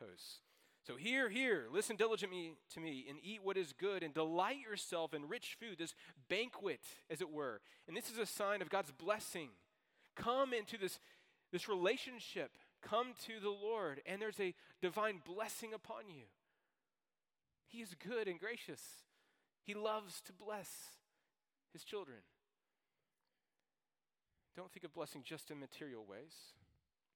hosts. 0.01 0.41
So 0.87 0.97
hear, 0.97 1.29
hear, 1.29 1.67
listen 1.73 1.95
diligently 1.95 2.55
to 2.75 2.81
me, 2.81 3.07
and 3.09 3.19
eat 3.23 3.41
what 3.43 3.57
is 3.57 3.73
good, 3.73 4.03
and 4.03 4.13
delight 4.13 4.61
yourself 4.61 5.15
in 5.15 5.29
rich 5.29 5.57
food, 5.61 5.79
this 5.79 5.95
banquet, 6.29 6.81
as 7.09 7.21
it 7.21 7.31
were. 7.31 7.61
And 7.87 7.97
this 7.97 8.11
is 8.11 8.19
a 8.19 8.27
sign 8.27 8.63
of 8.63 8.69
God's 8.69 8.91
blessing. 8.91 9.51
Come 10.17 10.53
into 10.53 10.77
this, 10.77 10.99
this 11.53 11.69
relationship. 11.69 12.51
Come 12.83 13.15
to 13.27 13.39
the 13.41 13.51
Lord, 13.51 14.01
and 14.07 14.21
there's 14.21 14.41
a 14.41 14.55
divine 14.81 15.21
blessing 15.25 15.73
upon 15.73 16.09
you. 16.09 16.25
He 17.69 17.79
is 17.79 17.95
good 17.95 18.27
and 18.27 18.41
gracious. 18.41 18.83
He 19.65 19.75
loves 19.75 20.21
to 20.23 20.33
bless 20.33 20.69
his 21.73 21.85
children. 21.85 22.19
Don't 24.57 24.71
think 24.73 24.85
of 24.85 24.93
blessing 24.93 25.23
just 25.25 25.53
in 25.53 25.61
material 25.61 26.05
ways. 26.05 26.35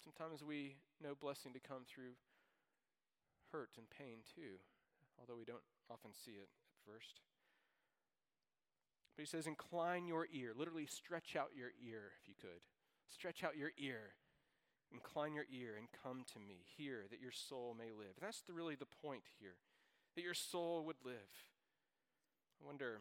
Sometimes 0.03 0.45
we 0.45 0.77
know 1.03 1.17
blessing 1.21 1.53
to 1.53 1.59
come 1.59 1.83
through 1.85 2.13
hurt 3.57 3.73
and 3.81 3.89
pain 3.89 4.21
too, 4.29 4.61
although 5.17 5.41
we 5.41 5.49
don't 5.49 5.65
often 5.89 6.13
see 6.13 6.37
it 6.37 6.53
at 6.53 6.77
first. 6.85 7.25
But 9.17 9.25
he 9.25 9.27
says, 9.27 9.47
Incline 9.47 10.07
your 10.07 10.29
ear. 10.29 10.53
Literally, 10.55 10.85
stretch 10.85 11.37
out 11.37 11.57
your 11.57 11.73
ear 11.81 12.13
if 12.21 12.29
you 12.29 12.35
could. 12.39 12.61
Stretch 13.09 13.43
out 13.43 13.57
your 13.57 13.73
ear. 13.79 14.13
Incline 14.93 15.35
your 15.35 15.49
ear 15.51 15.75
and 15.79 15.89
come 15.89 16.23
to 16.35 16.39
me. 16.39 16.69
Hear 16.77 17.07
that 17.11 17.21
your 17.21 17.33
soul 17.33 17.75
may 17.77 17.97
live. 17.97 18.21
That's 18.21 18.43
the, 18.43 18.53
really 18.53 18.77
the 18.77 18.93
point 19.03 19.25
here, 19.41 19.57
that 20.15 20.23
your 20.23 20.35
soul 20.35 20.85
would 20.85 21.01
live. 21.03 21.33
I 22.61 22.67
wonder 22.67 23.01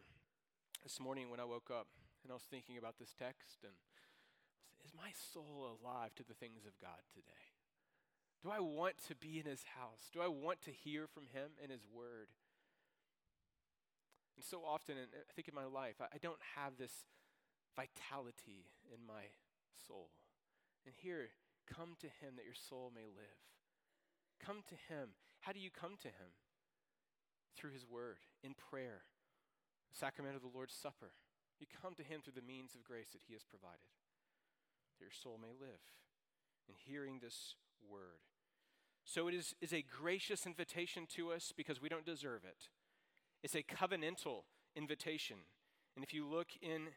this 0.83 0.99
morning 0.99 1.29
when 1.29 1.39
I 1.39 1.45
woke 1.45 1.69
up 1.69 1.87
and 2.23 2.31
I 2.31 2.35
was 2.35 2.47
thinking 2.49 2.77
about 2.77 2.95
this 2.97 3.13
text 3.13 3.59
and 3.63 3.73
is 4.83 4.93
my 4.95 5.11
soul 5.33 5.77
alive 5.77 6.15
to 6.15 6.23
the 6.23 6.33
things 6.33 6.65
of 6.65 6.79
God 6.79 7.01
today? 7.13 7.54
Do 8.45 8.53
I 8.53 8.61
want 8.61 8.93
to 9.09 9.17
be 9.17 9.41
in 9.41 9.49
his 9.49 9.65
house? 9.73 10.13
Do 10.13 10.21
I 10.21 10.29
want 10.29 10.61
to 10.69 10.71
hear 10.71 11.09
from 11.09 11.25
him 11.33 11.57
and 11.57 11.73
his 11.73 11.81
word? 11.89 12.29
And 14.37 14.45
so 14.45 14.61
often, 14.61 15.01
and 15.01 15.09
I 15.17 15.33
think 15.33 15.49
in 15.49 15.57
my 15.57 15.65
life, 15.65 15.97
I, 15.97 16.21
don't 16.21 16.53
have 16.53 16.77
this 16.77 17.09
vitality 17.73 18.69
in 18.93 19.01
my 19.01 19.33
soul. 19.73 20.13
And 20.85 20.93
here, 20.93 21.33
come 21.65 21.97
to 21.97 22.05
him 22.21 22.37
that 22.37 22.45
your 22.45 22.53
soul 22.53 22.93
may 22.93 23.09
live. 23.09 23.41
Come 24.37 24.61
to 24.69 24.77
him. 24.93 25.17
How 25.41 25.49
do 25.49 25.57
you 25.57 25.73
come 25.73 25.97
to 26.05 26.13
him? 26.13 26.37
Through 27.57 27.73
his 27.73 27.89
word, 27.89 28.21
in 28.45 28.53
prayer, 28.53 29.09
the 29.89 29.97
sacrament 29.97 30.37
of 30.37 30.45
the 30.45 30.53
Lord's 30.53 30.77
Supper. 30.77 31.17
You 31.57 31.65
come 31.65 31.97
to 31.97 32.05
him 32.05 32.21
through 32.21 32.37
the 32.37 32.45
means 32.45 32.77
of 32.77 32.85
grace 32.85 33.09
that 33.17 33.25
he 33.25 33.33
has 33.33 33.41
provided, 33.41 33.89
that 35.01 35.09
your 35.09 35.17
soul 35.17 35.41
may 35.41 35.57
live. 35.57 35.81
In 36.69 36.77
hearing 36.77 37.17
this 37.17 37.57
word, 37.81 38.21
so 39.05 39.27
it 39.27 39.35
is, 39.35 39.55
is 39.61 39.73
a 39.73 39.83
gracious 39.83 40.45
invitation 40.45 41.05
to 41.15 41.31
us 41.31 41.53
because 41.55 41.81
we 41.81 41.89
don't 41.89 42.05
deserve 42.05 42.41
it. 42.43 42.69
It's 43.43 43.55
a 43.55 43.63
covenantal 43.63 44.43
invitation. 44.75 45.37
And 45.95 46.03
if 46.03 46.13
you 46.13 46.27
look 46.27 46.47
in 46.61 46.87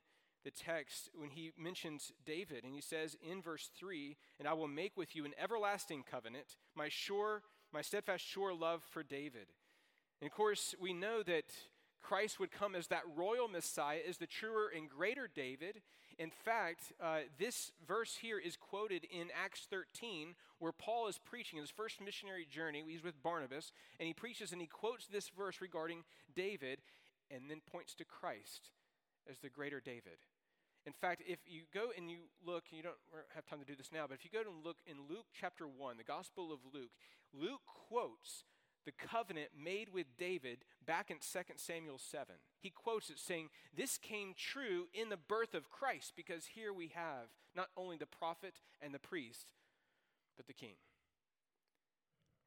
the 0.44 0.50
text, 0.50 1.10
when 1.14 1.30
he 1.30 1.52
mentions 1.58 2.12
David, 2.24 2.64
and 2.64 2.74
he 2.74 2.80
says 2.80 3.16
in 3.22 3.42
verse 3.42 3.70
3, 3.78 4.16
And 4.38 4.48
I 4.48 4.54
will 4.54 4.68
make 4.68 4.96
with 4.96 5.14
you 5.14 5.26
an 5.26 5.34
everlasting 5.38 6.04
covenant, 6.10 6.56
my 6.74 6.88
sure, 6.88 7.42
my 7.72 7.82
steadfast, 7.82 8.24
sure 8.24 8.54
love 8.54 8.82
for 8.90 9.02
David. 9.02 9.48
And 10.20 10.30
of 10.30 10.34
course, 10.34 10.74
we 10.80 10.94
know 10.94 11.22
that 11.22 11.52
Christ 12.02 12.40
would 12.40 12.50
come 12.50 12.74
as 12.74 12.88
that 12.88 13.02
royal 13.16 13.48
Messiah, 13.48 14.00
as 14.08 14.16
the 14.16 14.26
truer 14.26 14.70
and 14.74 14.88
greater 14.88 15.28
David. 15.32 15.80
In 16.18 16.30
fact, 16.30 16.92
uh, 17.00 17.20
this 17.38 17.70
verse 17.86 18.16
here 18.20 18.38
is 18.38 18.56
quoted 18.56 19.04
in 19.04 19.28
Acts 19.34 19.66
13, 19.70 20.34
where 20.58 20.72
Paul 20.72 21.06
is 21.06 21.18
preaching 21.18 21.58
in 21.58 21.62
his 21.62 21.70
first 21.70 22.00
missionary 22.00 22.46
journey. 22.50 22.82
He's 22.86 23.04
with 23.04 23.22
Barnabas, 23.22 23.72
and 24.00 24.06
he 24.06 24.14
preaches 24.14 24.52
and 24.52 24.60
he 24.60 24.66
quotes 24.66 25.06
this 25.06 25.28
verse 25.28 25.60
regarding 25.60 26.04
David 26.34 26.80
and 27.30 27.48
then 27.48 27.60
points 27.70 27.94
to 27.96 28.04
Christ 28.04 28.70
as 29.30 29.38
the 29.38 29.48
greater 29.48 29.80
David. 29.80 30.18
In 30.86 30.92
fact, 30.92 31.22
if 31.26 31.38
you 31.46 31.62
go 31.74 31.90
and 31.96 32.10
you 32.10 32.18
look, 32.44 32.64
and 32.70 32.78
you 32.78 32.82
don't 32.82 32.96
have 33.34 33.44
time 33.44 33.60
to 33.60 33.66
do 33.66 33.76
this 33.76 33.90
now, 33.92 34.06
but 34.08 34.14
if 34.14 34.24
you 34.24 34.30
go 34.32 34.40
and 34.40 34.64
look 34.64 34.78
in 34.86 34.96
Luke 35.08 35.26
chapter 35.38 35.68
1, 35.68 35.98
the 35.98 36.04
Gospel 36.04 36.52
of 36.52 36.60
Luke, 36.72 36.90
Luke 37.34 37.60
quotes 37.66 38.44
the 38.88 39.06
covenant 39.06 39.50
made 39.62 39.90
with 39.92 40.06
David 40.16 40.64
back 40.86 41.10
in 41.10 41.18
2 41.18 41.40
Samuel 41.56 41.98
7. 41.98 42.36
He 42.58 42.70
quotes 42.70 43.10
it 43.10 43.18
saying, 43.18 43.50
This 43.76 43.98
came 43.98 44.32
true 44.34 44.86
in 44.94 45.10
the 45.10 45.18
birth 45.18 45.52
of 45.52 45.68
Christ, 45.68 46.14
because 46.16 46.46
here 46.54 46.72
we 46.72 46.92
have 46.94 47.26
not 47.54 47.68
only 47.76 47.98
the 47.98 48.06
prophet 48.06 48.54
and 48.80 48.94
the 48.94 48.98
priest, 48.98 49.52
but 50.38 50.46
the 50.46 50.54
king. 50.54 50.76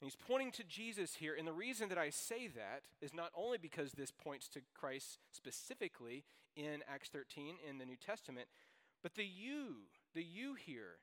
And 0.01 0.09
he's 0.09 0.15
pointing 0.15 0.51
to 0.53 0.63
Jesus 0.63 1.13
here. 1.13 1.35
And 1.37 1.47
the 1.47 1.53
reason 1.53 1.89
that 1.89 1.99
I 1.99 2.09
say 2.09 2.47
that 2.47 2.81
is 3.03 3.13
not 3.13 3.29
only 3.35 3.59
because 3.59 3.91
this 3.91 4.09
points 4.09 4.47
to 4.47 4.61
Christ 4.73 5.19
specifically 5.29 6.23
in 6.55 6.81
Acts 6.91 7.09
13 7.09 7.57
in 7.69 7.77
the 7.77 7.85
New 7.85 7.97
Testament, 8.03 8.47
but 9.03 9.13
the 9.13 9.25
you, 9.25 9.83
the 10.15 10.23
you 10.23 10.55
here. 10.55 10.97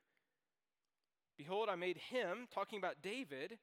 Behold, 1.37 1.69
I 1.69 1.75
made 1.75 1.95
him, 1.95 2.49
talking 2.53 2.77
about 2.77 3.01
David, 3.01 3.57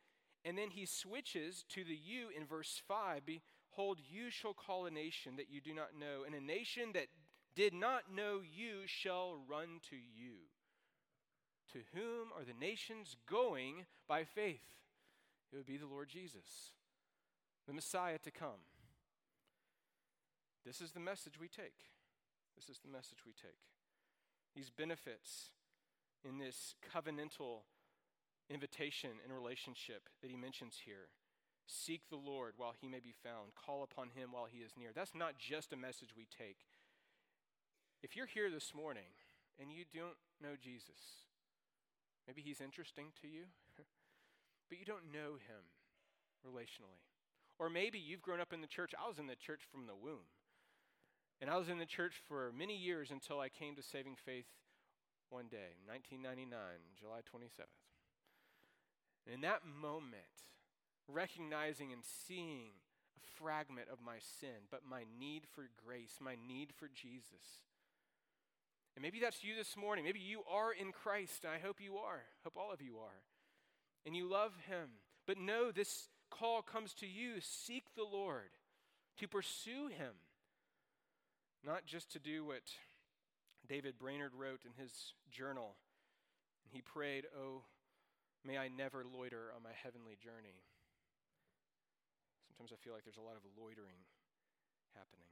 and 0.47 0.57
then 0.57 0.71
he 0.71 0.87
switches 0.87 1.65
to 1.71 1.83
the 1.83 1.97
you 1.97 2.29
in 2.35 2.47
verse 2.47 2.81
5. 2.87 3.23
Behold, 3.27 3.99
you 4.09 4.31
shall 4.31 4.55
call 4.55 4.87
a 4.87 4.91
nation 4.91 5.35
that 5.37 5.51
you 5.51 5.61
do 5.61 5.75
not 5.75 5.99
know, 5.99 6.23
and 6.25 6.37
a 6.37 6.41
nation 6.41 6.93
that 6.95 7.09
did 7.57 7.75
not 7.75 8.15
know 8.15 8.41
you 8.41 8.87
shall 8.87 9.39
run 9.49 9.81
to 9.91 9.97
you. 9.97 10.35
To 11.73 11.79
whom 11.93 12.29
are 12.39 12.45
the 12.45 12.59
nations 12.59 13.17
going 13.29 13.87
by 14.09 14.23
faith? 14.23 14.63
It 15.53 15.57
would 15.57 15.67
be 15.67 15.79
the 15.79 15.87
Lord 15.87 16.09
Jesus, 16.09 16.71
the 17.67 17.75
Messiah 17.75 18.19
to 18.19 18.31
come. 18.31 18.63
This 20.65 20.81
is 20.81 20.93
the 20.93 21.01
message 21.01 21.41
we 21.41 21.49
take. 21.49 21.91
This 22.55 22.69
is 22.69 22.79
the 22.79 22.91
message 22.91 23.19
we 23.27 23.33
take. 23.33 23.59
These 24.55 24.71
benefits 24.71 25.51
in 26.25 26.39
this 26.39 26.77
covenantal 26.95 27.63
invitation 28.51 29.19
and 29.25 29.33
relationship 29.33 30.09
that 30.23 30.31
he 30.31 30.37
mentions 30.37 30.83
here. 30.85 31.11
Seek 31.67 32.09
the 32.09 32.17
Lord 32.17 32.55
while 32.57 32.75
he 32.79 32.87
may 32.87 33.01
be 33.01 33.13
found, 33.13 33.59
call 33.59 33.83
upon 33.83 34.11
him 34.15 34.31
while 34.31 34.47
he 34.47 34.59
is 34.59 34.79
near. 34.79 34.91
That's 34.95 35.15
not 35.15 35.39
just 35.39 35.73
a 35.73 35.77
message 35.77 36.15
we 36.17 36.27
take. 36.31 36.63
If 38.03 38.15
you're 38.15 38.31
here 38.31 38.51
this 38.51 38.73
morning 38.75 39.11
and 39.59 39.73
you 39.73 39.83
don't 39.93 40.21
know 40.41 40.55
Jesus, 40.55 41.27
maybe 42.27 42.41
he's 42.41 42.61
interesting 42.61 43.07
to 43.23 43.27
you, 43.27 43.51
but 44.69 44.79
you 44.79 44.85
don't 44.85 45.13
know 45.13 45.43
him 45.43 45.67
relationally. 46.47 47.03
Or 47.59 47.69
maybe 47.69 47.99
you've 47.99 48.23
grown 48.23 48.41
up 48.41 48.53
in 48.53 48.61
the 48.61 48.67
church. 48.71 48.93
I 48.95 49.09
was 49.09 49.19
in 49.19 49.27
the 49.27 49.35
church 49.35 49.63
from 49.73 49.87
the 49.87 49.97
womb. 49.97 50.31
And 51.41 51.51
I 51.51 51.57
was 51.57 51.69
in 51.69 51.79
the 51.79 51.87
church 51.87 52.15
for 52.29 52.53
many 52.57 52.77
years 52.77 53.11
until 53.11 53.41
I 53.41 53.49
came 53.49 53.75
to 53.77 53.83
saving 53.83 54.17
faith 54.17 54.47
one 55.29 55.49
day, 55.51 55.77
1999, 55.87 56.49
July 56.97 57.21
27th. 57.21 57.86
And 59.27 59.35
in 59.35 59.41
that 59.43 59.63
moment, 59.67 60.23
recognizing 61.09 61.93
and 61.93 62.03
seeing 62.27 62.71
a 63.17 63.43
fragment 63.43 63.89
of 63.93 63.99
my 64.05 64.19
sin, 64.41 64.71
but 64.71 64.83
my 64.89 65.05
need 65.19 65.43
for 65.55 65.69
grace, 65.85 66.19
my 66.21 66.37
need 66.49 66.73
for 66.77 66.89
Jesus. 66.89 67.67
And 68.95 69.03
maybe 69.03 69.21
that's 69.21 69.45
you 69.45 69.55
this 69.55 69.77
morning. 69.77 70.05
Maybe 70.05 70.21
you 70.21 70.43
are 70.51 70.73
in 70.73 70.91
Christ. 70.91 71.45
I 71.45 71.59
hope 71.59 71.81
you 71.81 71.99
are. 71.99 72.23
Hope 72.45 72.55
all 72.57 72.73
of 72.73 72.81
you 72.81 72.97
are. 72.97 73.21
And 74.07 74.17
you 74.17 74.29
love 74.29 74.53
him. 74.69 74.89
But 75.27 75.39
no, 75.39 75.71
this 75.71 76.09
call 76.31 76.63
comes 76.63 76.95
to 76.95 77.07
you 77.07 77.41
seek 77.41 77.85
the 77.95 78.05
Lord, 78.05 78.51
to 79.19 79.29
pursue 79.29 79.89
him. 79.89 80.15
Not 81.65 81.85
just 81.85 82.13
to 82.13 82.19
do 82.19 82.45
what 82.45 82.63
David 83.69 83.99
Brainerd 83.99 84.33
wrote 84.35 84.61
in 84.65 84.83
his 84.83 85.13
journal. 85.31 85.75
And 86.65 86.73
he 86.73 86.81
prayed, 86.81 87.25
Oh, 87.37 87.63
may 88.47 88.57
I 88.57 88.71
never 88.71 89.03
loiter 89.03 89.51
on 89.51 89.67
my 89.67 89.75
heavenly 89.75 90.15
journey. 90.23 90.63
Sometimes 92.47 92.71
I 92.71 92.79
feel 92.79 92.95
like 92.95 93.03
there's 93.03 93.19
a 93.19 93.27
lot 93.27 93.35
of 93.35 93.43
loitering 93.59 94.07
happening 94.95 95.29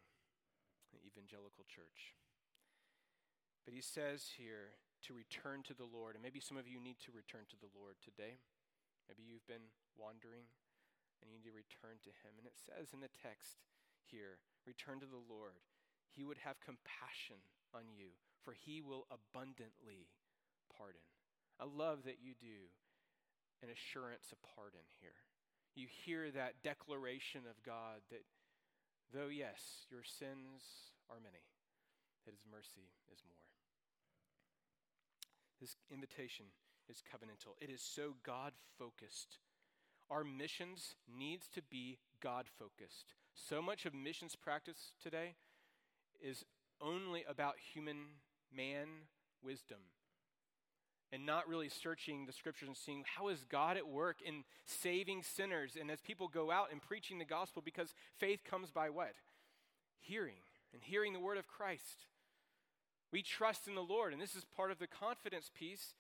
in 0.91 0.99
the 0.99 1.07
evangelical 1.07 1.63
church. 1.71 2.19
But 3.63 3.73
he 3.73 3.81
says 3.81 4.35
here 4.35 4.77
to 5.07 5.17
return 5.17 5.63
to 5.71 5.79
the 5.79 5.89
Lord, 5.89 6.19
and 6.19 6.23
maybe 6.27 6.43
some 6.43 6.59
of 6.59 6.67
you 6.67 6.83
need 6.83 6.99
to 7.07 7.15
return 7.15 7.47
to 7.49 7.59
the 7.63 7.71
Lord 7.73 7.97
today. 8.03 8.43
Maybe 9.07 9.25
you've 9.25 9.47
been 9.47 9.73
wandering 9.95 10.51
and 11.23 11.31
you 11.31 11.39
need 11.39 11.49
to 11.49 11.57
return 11.57 11.97
to 12.05 12.13
him. 12.27 12.37
And 12.37 12.45
it 12.45 12.59
says 12.59 12.93
in 12.93 13.01
the 13.01 13.13
text 13.23 13.63
here, 14.05 14.43
return 14.69 15.01
to 15.01 15.09
the 15.09 15.23
Lord. 15.25 15.63
He 16.13 16.27
would 16.27 16.43
have 16.45 16.61
compassion 16.61 17.41
on 17.73 17.89
you, 17.89 18.13
for 18.45 18.53
he 18.53 18.85
will 18.85 19.09
abundantly 19.09 20.13
pardon. 20.69 21.01
I 21.57 21.65
love 21.65 22.05
that 22.05 22.21
you 22.21 22.37
do 22.37 22.69
an 23.65 23.73
assurance 23.73 24.29
of 24.29 24.39
pardon 24.45 24.85
here 25.01 25.17
you 25.75 25.89
hear 26.05 26.31
that 26.31 26.63
declaration 26.63 27.43
of 27.51 27.63
God 27.65 27.99
that 28.11 28.23
though, 29.13 29.29
yes, 29.29 29.87
your 29.91 30.03
sins 30.03 30.93
are 31.11 31.19
many, 31.23 31.43
that 32.25 32.33
his 32.33 32.45
mercy 32.51 32.91
is 33.13 33.23
more. 33.27 33.37
This 35.61 35.77
invitation 35.93 36.47
is 36.89 37.03
covenantal. 37.03 37.55
It 37.61 37.71
is 37.71 37.83
so 37.83 38.15
God 38.25 38.53
focused. 38.79 39.39
Our 40.11 40.25
missions 40.25 40.95
needs 41.09 41.49
to 41.55 41.63
be 41.63 41.99
God 42.23 42.47
focused. 42.59 43.15
So 43.35 43.63
much 43.63 43.87
of 43.87 43.95
missions 43.95 44.37
practice 44.37 44.93
today 45.03 45.35
is 46.23 46.45
only 46.81 47.25
about 47.29 47.55
human 47.73 48.21
man 48.55 48.87
wisdom 49.43 49.79
and 51.15 51.25
not 51.25 51.49
really 51.49 51.69
searching 51.69 52.27
the 52.27 52.33
scriptures 52.33 52.67
and 52.67 52.77
seeing 52.77 53.05
how 53.17 53.29
is 53.29 53.47
God 53.49 53.77
at 53.77 53.87
work 53.87 54.17
in 54.25 54.43
saving 54.65 55.23
sinners 55.23 55.77
and 55.81 55.89
as 55.89 56.01
people 56.01 56.27
go 56.27 56.51
out 56.51 56.73
and 56.73 56.83
preaching 56.83 57.19
the 57.19 57.25
gospel 57.25 57.63
because 57.65 57.95
faith 58.19 58.41
comes 58.45 58.73
by 58.73 58.91
what? 58.91 59.15
Hearing 60.01 60.43
and 60.73 60.83
hearing 60.83 61.13
the 61.13 61.21
word 61.21 61.39
of 61.39 61.47
Christ. 61.47 62.07
We 63.13 63.23
trust 63.23 63.69
in 63.69 63.77
the 63.77 63.81
Lord 63.81 64.13
and 64.13 64.21
this 64.21 64.35
is 64.35 64.45
part 64.57 64.73
of 64.73 64.81
the 64.81 64.89
confidence 64.89 65.53
piece, 65.57 65.95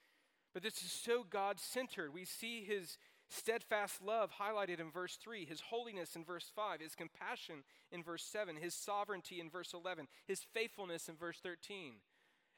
but 0.52 0.64
this 0.64 0.82
is 0.82 0.90
so 0.90 1.24
God 1.28 1.60
centered. 1.60 2.12
We 2.12 2.24
see 2.24 2.64
his 2.64 2.98
steadfast 3.28 4.02
love 4.02 4.30
highlighted 4.40 4.80
in 4.80 4.90
verse 4.90 5.16
3, 5.22 5.44
his 5.44 5.60
holiness 5.60 6.16
in 6.16 6.24
verse 6.24 6.50
5, 6.56 6.80
his 6.80 6.96
compassion 6.96 7.62
in 7.92 8.02
verse 8.02 8.24
7, 8.24 8.56
his 8.56 8.74
sovereignty 8.74 9.38
in 9.40 9.48
verse 9.48 9.72
11, 9.72 10.08
his 10.26 10.40
faithfulness 10.52 11.08
in 11.08 11.14
verse 11.14 11.38
13 11.40 11.94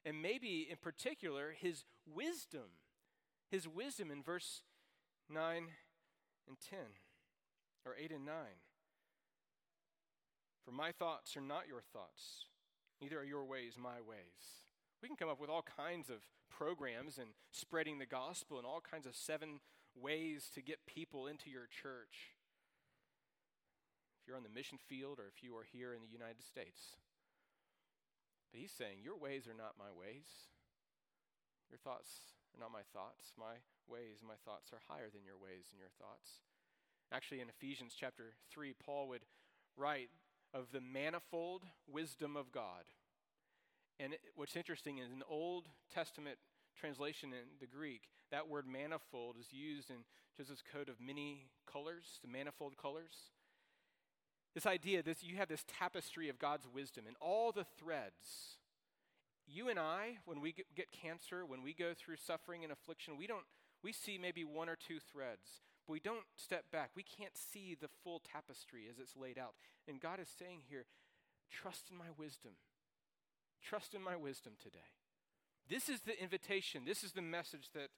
and 0.07 0.23
maybe 0.23 0.69
in 0.71 0.77
particular 0.77 1.53
his 1.61 1.85
wisdom. 2.07 2.79
His 3.51 3.66
wisdom 3.66 4.11
in 4.11 4.23
verse 4.23 4.62
9 5.29 5.66
and 6.49 6.57
10, 6.71 6.79
or 7.85 7.95
8 8.01 8.12
and 8.12 8.25
9. 8.25 8.35
For 10.64 10.71
my 10.71 10.92
thoughts 10.92 11.37
are 11.37 11.40
not 11.40 11.69
your 11.69 11.83
thoughts, 11.92 12.47
neither 13.01 13.19
are 13.21 13.25
your 13.25 13.45
ways 13.45 13.75
my 13.77 14.01
ways. 14.01 14.62
We 15.03 15.09
can 15.09 15.16
come 15.16 15.29
up 15.29 15.40
with 15.40 15.51
all 15.51 15.62
kinds 15.62 16.09
of 16.09 16.19
programs 16.49 17.19
and 17.19 17.31
spreading 17.53 17.99
the 17.99 18.07
gospel 18.07 18.59
and 18.59 18.66
all 18.66 18.81
kinds 18.81 19.07
of 19.07 19.14
seven 19.14 19.61
ways 19.95 20.51
to 20.55 20.62
get 20.62 20.87
people 20.87 21.27
into 21.27 21.51
your 21.51 21.66
church. 21.66 22.35
If 24.21 24.29
you're 24.29 24.37
on 24.37 24.42
the 24.42 24.49
mission 24.49 24.79
field 24.88 25.19
or 25.19 25.27
if 25.27 25.42
you 25.42 25.57
are 25.57 25.66
here 25.71 25.95
in 25.95 26.01
the 26.01 26.12
United 26.12 26.45
States, 26.45 26.97
he's 28.57 28.73
saying, 28.73 29.05
Your 29.05 29.16
ways 29.16 29.47
are 29.47 29.57
not 29.57 29.79
my 29.79 29.92
ways. 29.92 30.27
Your 31.71 31.79
thoughts 31.79 32.37
are 32.55 32.61
not 32.61 32.73
my 32.73 32.87
thoughts. 32.92 33.35
My 33.38 33.61
ways 33.87 34.21
and 34.21 34.29
my 34.29 34.40
thoughts 34.45 34.73
are 34.73 34.83
higher 34.88 35.11
than 35.12 35.25
your 35.25 35.38
ways 35.38 35.71
and 35.71 35.79
your 35.79 35.92
thoughts. 35.99 36.42
Actually, 37.12 37.40
in 37.40 37.49
Ephesians 37.49 37.95
chapter 37.99 38.35
3, 38.51 38.75
Paul 38.79 39.09
would 39.09 39.27
write 39.77 40.11
of 40.55 40.73
the 40.73 40.81
manifold 40.81 41.62
wisdom 41.87 42.37
of 42.37 42.51
God. 42.51 42.88
And 43.99 44.14
what's 44.35 44.57
interesting 44.57 44.99
is 44.99 45.11
in 45.11 45.21
the 45.21 45.31
Old 45.31 45.69
Testament 45.92 46.38
translation 46.77 47.33
in 47.33 47.57
the 47.61 47.66
Greek, 47.66 48.09
that 48.31 48.49
word 48.49 48.66
manifold 48.66 49.37
is 49.40 49.53
used 49.53 49.90
in 49.90 50.05
Joseph's 50.37 50.62
code 50.62 50.88
of 50.88 51.01
many 51.01 51.47
colors, 51.71 52.21
the 52.23 52.29
manifold 52.29 52.77
colors. 52.77 53.33
This 54.57 54.64
idea 54.64 55.03
that 55.03 55.23
you 55.23 55.37
have 55.37 55.49
this 55.49 55.66
tapestry 55.69 56.31
of 56.31 56.38
God's 56.38 56.66
wisdom 56.66 57.05
and 57.07 57.14
all 57.21 57.53
the 57.53 57.66
threads. 57.79 58.57
You 59.47 59.69
and 59.69 59.79
I, 59.79 60.16
when 60.25 60.40
we 60.40 60.55
get 60.75 60.90
cancer, 60.90 61.45
when 61.45 61.62
we 61.62 61.75
go 61.75 61.92
through 61.92 62.16
suffering 62.16 62.64
and 62.64 62.73
affliction, 62.73 63.19
we 63.19 63.27
don't 63.27 63.45
we 63.85 63.92
see 63.92 64.16
maybe 64.16 64.45
one 64.45 64.71
or 64.71 64.77
two 64.77 64.99
threads, 64.99 65.61
but 65.87 65.92
we 65.92 66.01
don't 66.01 66.25
step 66.37 66.64
back. 66.73 66.88
We 66.97 67.03
can't 67.03 67.37
see 67.37 67.77
the 67.79 67.90
full 68.03 68.23
tapestry 68.33 68.87
as 68.90 68.99
it's 68.99 69.14
laid 69.14 69.37
out. 69.37 69.53
And 69.87 70.01
God 70.01 70.21
is 70.21 70.29
saying 70.38 70.62
here, 70.71 70.87
trust 71.51 71.90
in 71.90 71.97
my 71.99 72.09
wisdom. 72.16 72.53
Trust 73.62 73.92
in 73.92 74.03
my 74.03 74.16
wisdom 74.16 74.55
today. 74.59 74.97
This 75.69 75.90
is 75.90 76.01
the 76.01 76.19
invitation. 76.19 76.85
This 76.87 77.05
is 77.05 77.12
the 77.12 77.21
message 77.21 77.69
that 77.75 77.90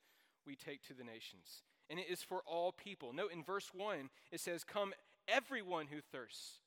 we 0.44 0.56
take 0.56 0.82
to 0.88 0.92
the 0.92 1.04
nations. 1.04 1.62
And 1.88 2.00
it 2.00 2.06
is 2.10 2.24
for 2.24 2.42
all 2.44 2.72
people. 2.72 3.12
Note 3.12 3.30
in 3.32 3.44
verse 3.44 3.70
1, 3.72 4.10
it 4.32 4.40
says, 4.40 4.64
Come 4.64 4.92
everyone 5.28 5.86
who 5.88 6.00
thirsts. 6.00 6.60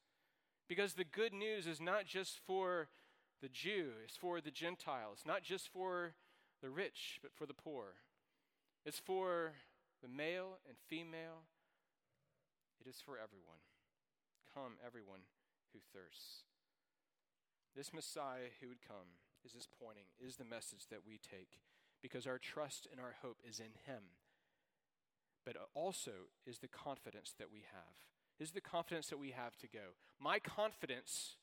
Because 0.69 0.93
the 0.93 1.03
good 1.03 1.33
news 1.33 1.67
is 1.67 1.81
not 1.81 2.05
just 2.05 2.39
for 2.45 2.87
the 3.41 3.49
Jew, 3.49 3.89
it's 4.05 4.15
for 4.15 4.39
the 4.39 4.51
Gentiles, 4.51 5.23
not 5.25 5.43
just 5.43 5.67
for 5.67 6.13
the 6.61 6.69
rich, 6.69 7.19
but 7.21 7.33
for 7.33 7.45
the 7.45 7.53
poor. 7.53 7.95
It's 8.85 8.99
for 8.99 9.53
the 10.01 10.07
male 10.07 10.59
and 10.67 10.77
female. 10.87 11.43
It 12.79 12.87
is 12.87 13.01
for 13.03 13.13
everyone. 13.13 13.59
Come, 14.53 14.73
everyone 14.85 15.21
who 15.73 15.79
thirsts. 15.93 16.43
This 17.75 17.93
Messiah 17.93 18.51
who 18.61 18.67
would 18.69 18.81
come 18.87 19.19
is 19.43 19.53
this 19.53 19.67
pointing, 19.81 20.05
is 20.19 20.35
the 20.37 20.45
message 20.45 20.87
that 20.89 21.05
we 21.05 21.17
take, 21.17 21.59
because 22.01 22.27
our 22.27 22.37
trust 22.37 22.87
and 22.91 22.99
our 22.99 23.15
hope 23.21 23.39
is 23.47 23.59
in 23.59 23.73
Him. 23.85 24.03
but 25.45 25.55
also 25.73 26.29
is 26.45 26.59
the 26.59 26.67
confidence 26.67 27.33
that 27.37 27.51
we 27.51 27.59
have. 27.73 27.97
Is 28.41 28.51
the 28.51 28.59
confidence 28.59 29.09
that 29.09 29.19
we 29.19 29.29
have 29.29 29.55
to 29.57 29.67
go. 29.67 29.93
My 30.19 30.39
confidence 30.39 31.35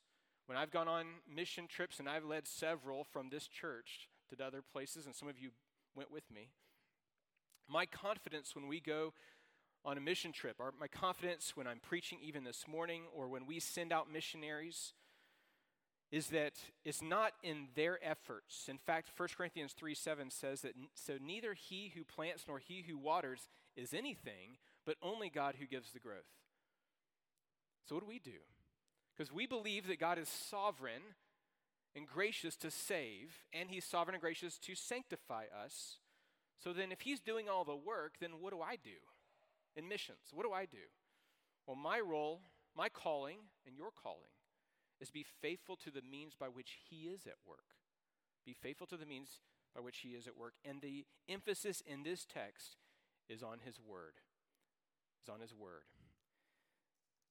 when 0.47 0.57
I've 0.57 0.71
gone 0.71 0.87
on 0.87 1.05
mission 1.33 1.65
trips, 1.65 1.99
and 1.99 2.09
I've 2.09 2.25
led 2.25 2.45
several 2.45 3.03
from 3.03 3.29
this 3.29 3.47
church 3.47 4.09
to 4.29 4.43
other 4.43 4.61
places, 4.61 5.05
and 5.05 5.15
some 5.15 5.29
of 5.29 5.39
you 5.39 5.51
went 5.95 6.11
with 6.11 6.23
me, 6.33 6.49
my 7.69 7.85
confidence 7.85 8.55
when 8.55 8.67
we 8.67 8.79
go 8.79 9.13
on 9.85 9.97
a 9.97 10.01
mission 10.01 10.31
trip, 10.33 10.55
or 10.59 10.73
my 10.77 10.87
confidence 10.87 11.55
when 11.55 11.67
I'm 11.67 11.79
preaching 11.79 12.17
even 12.21 12.43
this 12.43 12.65
morning, 12.67 13.03
or 13.15 13.29
when 13.29 13.45
we 13.45 13.59
send 13.59 13.93
out 13.93 14.11
missionaries, 14.11 14.93
is 16.11 16.27
that 16.27 16.53
it's 16.83 17.01
not 17.01 17.33
in 17.43 17.67
their 17.75 17.99
efforts. 18.03 18.67
In 18.67 18.79
fact, 18.79 19.11
1 19.15 19.29
Corinthians 19.37 19.73
3 19.73 19.93
7 19.93 20.31
says 20.31 20.61
that 20.61 20.73
so 20.95 21.13
neither 21.23 21.53
he 21.53 21.93
who 21.95 22.03
plants 22.03 22.45
nor 22.47 22.59
he 22.59 22.83
who 22.85 22.97
waters 22.97 23.47
is 23.77 23.93
anything, 23.93 24.57
but 24.85 24.95
only 25.01 25.29
God 25.29 25.55
who 25.59 25.67
gives 25.67 25.91
the 25.91 25.99
growth. 25.99 26.25
So, 27.87 27.95
what 27.95 28.03
do 28.03 28.09
we 28.09 28.19
do? 28.19 28.39
Because 29.15 29.33
we 29.33 29.45
believe 29.45 29.87
that 29.87 29.99
God 29.99 30.17
is 30.17 30.29
sovereign 30.29 31.01
and 31.95 32.07
gracious 32.07 32.55
to 32.57 32.71
save, 32.71 33.43
and 33.51 33.69
He's 33.69 33.85
sovereign 33.85 34.15
and 34.15 34.21
gracious 34.21 34.57
to 34.59 34.75
sanctify 34.75 35.45
us. 35.45 35.97
So 36.57 36.73
then, 36.73 36.91
if 36.91 37.01
He's 37.01 37.19
doing 37.19 37.49
all 37.49 37.63
the 37.63 37.75
work, 37.75 38.15
then 38.19 38.31
what 38.39 38.53
do 38.53 38.61
I 38.61 38.75
do 38.75 38.99
in 39.75 39.87
missions? 39.87 40.31
What 40.33 40.45
do 40.45 40.51
I 40.51 40.65
do? 40.65 40.77
Well, 41.65 41.75
my 41.75 41.99
role, 41.99 42.41
my 42.75 42.89
calling, 42.89 43.37
and 43.65 43.75
your 43.75 43.91
calling 43.91 44.31
is 44.99 45.11
be 45.11 45.25
faithful 45.41 45.75
to 45.77 45.91
the 45.91 46.01
means 46.01 46.33
by 46.39 46.47
which 46.47 46.77
He 46.89 47.07
is 47.07 47.25
at 47.25 47.35
work. 47.47 47.75
Be 48.45 48.53
faithful 48.53 48.87
to 48.87 48.97
the 48.97 49.05
means 49.05 49.39
by 49.75 49.81
which 49.81 49.99
He 49.99 50.09
is 50.09 50.27
at 50.27 50.37
work. 50.37 50.53
And 50.65 50.81
the 50.81 51.05
emphasis 51.27 51.81
in 51.85 52.03
this 52.03 52.25
text 52.25 52.77
is 53.29 53.43
on 53.43 53.59
His 53.63 53.79
Word. 53.79 54.13
Is 55.23 55.29
on 55.29 55.39
His 55.39 55.53
Word. 55.53 55.83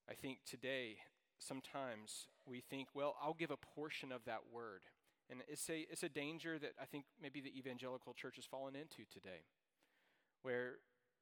I 0.09 0.15
think 0.15 0.39
today, 0.49 0.99
sometimes 1.39 2.27
we 2.47 2.61
think, 2.61 2.89
well, 2.95 3.17
I'll 3.23 3.35
give 3.35 3.51
a 3.51 3.57
portion 3.57 4.11
of 4.11 4.25
that 4.25 4.41
Word. 4.51 4.83
And 5.31 5.43
it's 5.47 5.69
a, 5.69 5.87
it's 5.91 6.03
a 6.03 6.09
danger 6.09 6.59
that 6.59 6.73
I 6.81 6.87
think 6.87 7.05
maybe 7.21 7.41
the 7.41 7.57
evangelical 7.59 8.15
church 8.15 8.37
has 8.37 8.47
fallen 8.47 8.75
into 8.75 9.05
today, 9.13 9.45
where 10.43 10.77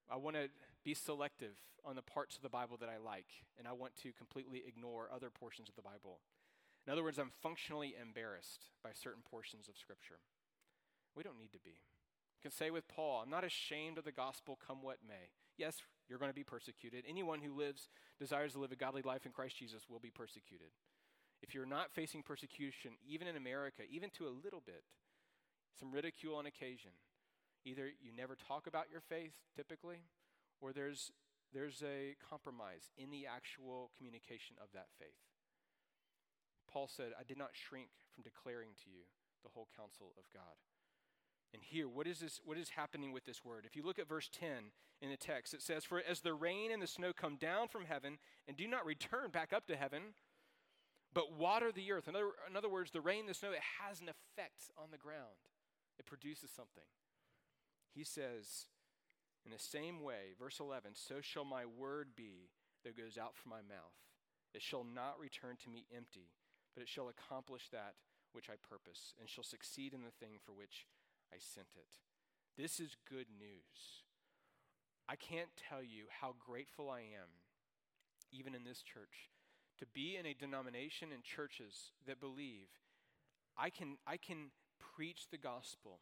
I 0.09 0.17
want 0.17 0.37
to 0.37 0.49
be 0.85 0.95
selective 0.95 1.57
on 1.85 1.97
the 1.97 2.03
parts 2.03 2.37
of 2.37 2.43
the 2.43 2.49
Bible 2.49 2.77
that 2.79 2.89
I 2.89 2.99
like, 2.99 3.27
and 3.59 3.67
I 3.67 3.73
want 3.73 3.97
to 4.03 4.13
completely 4.13 4.63
ignore 4.67 5.09
other 5.13 5.31
portions 5.31 5.69
of 5.69 5.75
the 5.75 5.83
Bible. 5.83 6.21
In 6.87 6.93
other 6.93 7.03
words, 7.03 7.19
I'm 7.19 7.33
functionally 7.43 7.97
embarrassed 8.01 8.71
by 8.85 8.91
certain 8.95 9.23
portions 9.29 9.69
of 9.69 9.77
Scripture. 9.77 10.21
We 11.17 11.25
don't 11.25 11.39
need 11.39 11.53
to 11.53 11.59
be. 11.59 11.71
You 11.71 12.43
can 12.43 12.53
say 12.53 12.71
with 12.71 12.87
Paul, 12.87 13.23
I'm 13.25 13.31
not 13.31 13.43
ashamed 13.43 13.99
of 13.99 14.05
the 14.05 14.13
gospel, 14.13 14.57
come 14.65 14.83
what 14.83 14.99
may. 15.07 15.31
Yes, 15.57 15.83
you're 16.09 16.19
going 16.19 16.31
to 16.31 16.35
be 16.35 16.45
persecuted. 16.45 17.05
Anyone 17.09 17.41
who 17.41 17.57
lives, 17.57 17.89
desires 18.19 18.53
to 18.53 18.59
live 18.59 18.73
a 18.73 18.77
godly 18.77 19.03
life 19.03 19.27
in 19.27 19.33
Christ 19.33 19.57
Jesus 19.57 19.83
will 19.89 19.99
be 19.99 20.11
persecuted. 20.11 20.69
If 21.43 21.55
you're 21.55 21.67
not 21.67 21.93
facing 21.93 22.23
persecution, 22.23 22.93
even 23.07 23.27
in 23.29 23.37
America, 23.37 23.83
even 23.91 24.11
to 24.19 24.27
a 24.27 24.39
little 24.43 24.63
bit, 24.65 24.85
some 25.79 25.93
ridicule 25.93 26.37
on 26.37 26.47
occasion, 26.47 26.93
either 27.65 27.91
you 28.01 28.11
never 28.17 28.37
talk 28.37 28.67
about 28.67 28.87
your 28.91 29.01
faith 29.01 29.35
typically, 29.55 30.07
or 30.61 30.73
there's, 30.73 31.13
there's 31.53 31.83
a 31.83 32.17
compromise 32.31 32.91
in 32.97 33.11
the 33.11 33.27
actual 33.27 33.91
communication 33.99 34.57
of 34.63 34.69
that 34.73 34.89
faith. 34.99 35.21
Paul 36.71 36.89
said, 36.89 37.13
I 37.19 37.25
did 37.25 37.39
not 37.39 37.51
shrink 37.53 37.89
from 38.15 38.25
declaring 38.25 38.71
to 38.85 38.91
you 38.91 39.05
the 39.45 39.51
whole 39.53 39.69
counsel 39.77 40.13
of 40.19 40.25
God. 40.33 40.57
And 41.57 41.65
here, 41.65 41.89
what 41.89 42.07
is 42.07 42.21
this? 42.21 42.39
What 42.45 42.59
is 42.59 42.69
happening 42.69 43.13
with 43.13 43.25
this 43.25 43.43
word? 43.43 43.65
If 43.65 43.77
you 43.77 43.83
look 43.83 43.99
at 43.99 44.07
verse 44.07 44.29
10 44.39 44.49
in 45.01 45.09
the 45.09 45.17
text, 45.17 45.55
it 45.55 45.63
says, 45.63 45.85
For 45.87 46.03
as 46.07 46.21
the 46.21 46.35
rain 46.35 46.71
and 46.71 46.83
the 46.83 46.87
snow 46.87 47.15
come 47.19 47.37
down 47.37 47.69
from 47.69 47.87
heaven 47.87 48.19
and 48.47 48.59
do 48.59 48.69
not 48.69 48.85
return 48.85 49.31
back 49.33 49.55
up 49.55 49.67
to 49.69 49.77
heaven, 49.77 50.03
but 51.15 51.33
water 51.33 51.73
the 51.73 51.91
earth. 51.93 52.09
In 52.09 52.15
other, 52.15 52.29
in 52.51 52.59
other 52.59 52.69
words, 52.69 52.91
the 52.91 53.01
rain, 53.01 53.25
the 53.25 53.33
snow, 53.33 53.53
it 53.53 53.81
has 53.81 54.03
an 54.03 54.11
effect 54.11 54.69
on 54.77 54.91
the 54.91 54.99
ground. 54.99 55.49
It 55.99 56.05
produces 56.05 56.51
something. 56.51 56.85
He 57.95 58.05
says, 58.05 58.67
in 59.47 59.51
the 59.51 59.59
same 59.59 60.03
way, 60.03 60.37
verse 60.39 60.61
11, 60.61 60.91
so 60.93 61.23
shall 61.23 61.47
my 61.47 61.65
word 61.65 62.09
be 62.15 62.51
that 62.85 62.99
goes 62.99 63.17
out 63.17 63.35
from 63.35 63.49
my 63.49 63.63
mouth. 63.67 63.97
It 64.53 64.61
shall 64.61 64.85
not 64.85 65.19
return 65.19 65.57
to 65.65 65.71
me 65.71 65.87
empty, 65.97 66.29
but 66.75 66.83
it 66.83 66.89
shall 66.89 67.09
accomplish 67.09 67.71
that 67.73 67.95
which 68.33 68.51
I 68.51 68.61
purpose, 68.69 69.15
and 69.19 69.27
shall 69.27 69.43
succeed 69.43 69.95
in 69.95 70.03
the 70.05 70.13
thing 70.21 70.37
for 70.45 70.53
which 70.53 70.85
I 71.33 71.37
sent 71.39 71.69
it. 71.77 71.89
This 72.61 72.81
is 72.81 72.97
good 73.09 73.27
news. 73.39 74.05
I 75.09 75.17
can't 75.17 75.51
tell 75.69 75.83
you 75.83 76.05
how 76.21 76.35
grateful 76.45 76.91
I 76.91 77.01
am, 77.01 77.29
even 78.33 78.55
in 78.55 78.65
this 78.65 78.83
church, 78.83 79.31
to 79.79 79.87
be 79.87 80.17
in 80.17 80.27
a 80.27 80.35
denomination 80.35 81.09
and 81.13 81.23
churches 81.23 81.93
that 82.07 82.21
believe 82.21 82.69
I 83.57 83.71
can, 83.71 83.97
I 84.07 84.17
can 84.17 84.51
preach 84.79 85.29
the 85.31 85.39
gospel. 85.39 86.01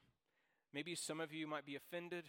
Maybe 0.72 0.94
some 0.94 1.20
of 1.20 1.32
you 1.32 1.46
might 1.46 1.66
be 1.66 1.76
offended. 1.76 2.24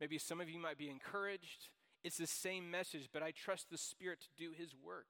Maybe 0.00 0.18
some 0.18 0.40
of 0.40 0.48
you 0.48 0.58
might 0.58 0.78
be 0.78 0.88
encouraged. 0.88 1.68
It's 2.02 2.16
the 2.16 2.26
same 2.26 2.70
message, 2.70 3.08
but 3.12 3.22
I 3.22 3.32
trust 3.32 3.70
the 3.70 3.78
Spirit 3.78 4.20
to 4.20 4.28
do 4.38 4.52
His 4.56 4.74
work. 4.74 5.06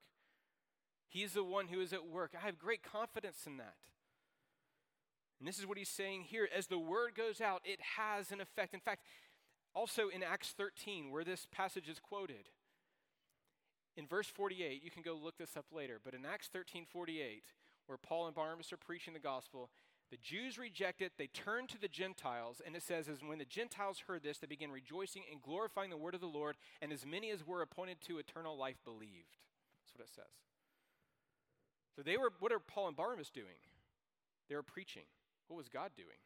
He 1.09 1.23
is 1.23 1.33
the 1.35 1.45
one 1.45 1.69
who 1.69 1.81
is 1.81 1.93
at 1.93 2.07
work. 2.07 2.33
I 2.37 2.45
have 2.45 2.59
great 2.59 2.83
confidence 2.83 3.47
in 3.47 3.57
that. 3.59 3.75
And 5.41 5.49
this 5.49 5.59
is 5.59 5.67
what 5.67 5.79
he's 5.79 5.89
saying 5.89 6.25
here. 6.29 6.49
As 6.55 6.67
the 6.67 6.79
word 6.79 7.15
goes 7.17 7.41
out, 7.41 7.63
it 7.65 7.81
has 7.97 8.31
an 8.31 8.41
effect. 8.41 8.75
In 8.75 8.81
fact, 8.81 9.03
also 9.75 10.09
in 10.09 10.23
Acts 10.23 10.53
13, 10.57 11.11
where 11.11 11.25
this 11.25 11.47
passage 11.51 11.89
is 11.89 11.99
quoted, 11.99 12.51
in 13.97 14.07
verse 14.07 14.29
48, 14.29 14.85
you 14.85 14.91
can 14.91 15.03
go 15.03 15.19
look 15.21 15.39
this 15.39 15.57
up 15.57 15.67
later, 15.73 15.99
but 16.05 16.15
in 16.15 16.25
Acts 16.25 16.49
13 16.53 16.87
48, 16.91 17.43
where 17.87 17.99
Paul 17.99 18.27
and 18.27 18.35
Barnabas 18.35 18.73
are 18.73 18.77
preaching 18.77 19.15
the 19.15 19.19
gospel, 19.19 19.71
the 20.11 20.17
Jews 20.17 20.59
reject 20.59 21.03
it, 21.03 21.13
they 21.17 21.29
turn 21.29 21.67
to 21.69 21.81
the 21.81 21.89
Gentiles, 21.89 22.61
and 22.65 22.75
it 22.75 22.83
says, 22.83 23.09
as 23.09 23.23
when 23.23 23.39
the 23.39 23.45
Gentiles 23.45 24.03
heard 24.07 24.23
this, 24.23 24.39
they 24.39 24.47
began 24.47 24.71
rejoicing 24.71 25.23
and 25.31 25.41
glorifying 25.41 25.91
the 25.91 25.97
word 25.97 26.15
of 26.15 26.21
the 26.21 26.27
Lord, 26.27 26.57
and 26.83 26.93
as 26.93 27.07
many 27.07 27.31
as 27.31 27.47
were 27.47 27.63
appointed 27.63 28.01
to 28.03 28.19
eternal 28.19 28.59
life 28.59 28.79
believed. 28.85 29.39
That's 29.83 29.97
what 29.97 30.05
it 30.05 30.11
says. 30.15 30.35
So 31.95 32.03
they 32.03 32.17
were, 32.17 32.33
what 32.41 32.53
are 32.53 32.59
Paul 32.59 32.89
and 32.89 32.97
Barnabas 32.97 33.31
doing? 33.31 33.63
They 34.49 34.57
were 34.57 34.63
preaching. 34.65 35.05
What 35.51 35.57
was 35.57 35.69
God 35.69 35.91
doing? 35.97 36.23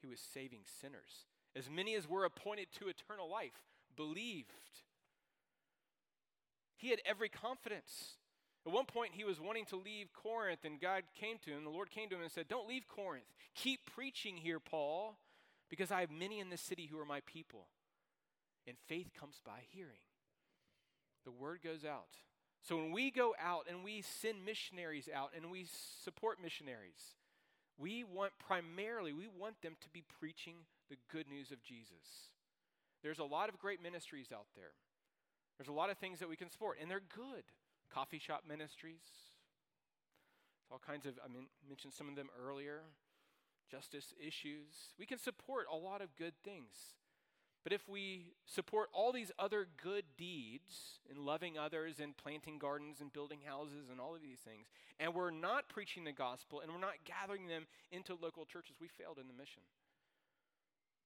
He 0.00 0.06
was 0.06 0.20
saving 0.20 0.60
sinners. 0.80 1.26
As 1.56 1.68
many 1.68 1.96
as 1.96 2.08
were 2.08 2.24
appointed 2.24 2.68
to 2.78 2.86
eternal 2.86 3.28
life 3.28 3.64
believed. 3.96 4.52
He 6.76 6.90
had 6.90 7.00
every 7.04 7.28
confidence. 7.28 8.14
At 8.64 8.72
one 8.72 8.84
point, 8.84 9.10
he 9.14 9.24
was 9.24 9.40
wanting 9.40 9.64
to 9.66 9.76
leave 9.76 10.12
Corinth, 10.12 10.60
and 10.64 10.80
God 10.80 11.02
came 11.18 11.38
to 11.44 11.50
him. 11.50 11.64
The 11.64 11.70
Lord 11.70 11.90
came 11.90 12.08
to 12.10 12.14
him 12.14 12.22
and 12.22 12.30
said, 12.30 12.46
Don't 12.46 12.68
leave 12.68 12.86
Corinth. 12.86 13.26
Keep 13.56 13.80
preaching 13.92 14.36
here, 14.36 14.60
Paul, 14.60 15.18
because 15.68 15.90
I 15.90 15.98
have 15.98 16.12
many 16.12 16.38
in 16.38 16.48
this 16.48 16.60
city 16.60 16.86
who 16.86 17.00
are 17.00 17.04
my 17.04 17.22
people. 17.26 17.66
And 18.68 18.76
faith 18.86 19.08
comes 19.18 19.40
by 19.44 19.62
hearing. 19.72 20.06
The 21.24 21.32
word 21.32 21.58
goes 21.64 21.84
out. 21.84 22.18
So 22.62 22.76
when 22.76 22.92
we 22.92 23.10
go 23.10 23.34
out 23.42 23.66
and 23.68 23.82
we 23.82 24.02
send 24.02 24.44
missionaries 24.44 25.08
out 25.12 25.32
and 25.34 25.50
we 25.50 25.66
support 26.04 26.40
missionaries, 26.40 27.16
we 27.78 28.04
want 28.04 28.32
primarily, 28.38 29.12
we 29.12 29.28
want 29.28 29.62
them 29.62 29.76
to 29.80 29.88
be 29.90 30.02
preaching 30.18 30.56
the 30.90 30.96
good 31.10 31.28
news 31.28 31.52
of 31.52 31.62
Jesus. 31.62 32.32
There's 33.02 33.20
a 33.20 33.24
lot 33.24 33.48
of 33.48 33.58
great 33.58 33.82
ministries 33.82 34.28
out 34.32 34.46
there. 34.56 34.72
There's 35.56 35.68
a 35.68 35.72
lot 35.72 35.90
of 35.90 35.98
things 35.98 36.18
that 36.18 36.28
we 36.28 36.36
can 36.36 36.50
support, 36.50 36.78
and 36.80 36.90
they're 36.90 37.00
good. 37.00 37.44
Coffee 37.92 38.18
shop 38.18 38.42
ministries, 38.46 39.00
all 40.70 40.80
kinds 40.84 41.06
of, 41.06 41.14
I 41.24 41.28
mean, 41.32 41.46
mentioned 41.66 41.94
some 41.94 42.08
of 42.08 42.16
them 42.16 42.28
earlier, 42.38 42.82
justice 43.70 44.12
issues. 44.20 44.94
We 44.98 45.06
can 45.06 45.18
support 45.18 45.66
a 45.72 45.76
lot 45.76 46.02
of 46.02 46.14
good 46.16 46.34
things. 46.44 46.94
But 47.64 47.72
if 47.72 47.88
we 47.88 48.32
support 48.46 48.88
all 48.92 49.12
these 49.12 49.32
other 49.38 49.66
good 49.82 50.04
deeds 50.16 51.00
in 51.10 51.24
loving 51.24 51.58
others 51.58 51.98
and 52.00 52.16
planting 52.16 52.58
gardens 52.58 53.00
and 53.00 53.12
building 53.12 53.40
houses 53.44 53.90
and 53.90 54.00
all 54.00 54.14
of 54.14 54.22
these 54.22 54.38
things, 54.38 54.68
and 55.00 55.12
we're 55.12 55.30
not 55.30 55.68
preaching 55.68 56.04
the 56.04 56.12
gospel 56.12 56.60
and 56.60 56.72
we're 56.72 56.80
not 56.80 57.04
gathering 57.04 57.48
them 57.48 57.66
into 57.90 58.14
local 58.14 58.46
churches, 58.46 58.76
we 58.80 58.88
failed 58.88 59.18
in 59.18 59.26
the 59.26 59.34
mission. 59.34 59.62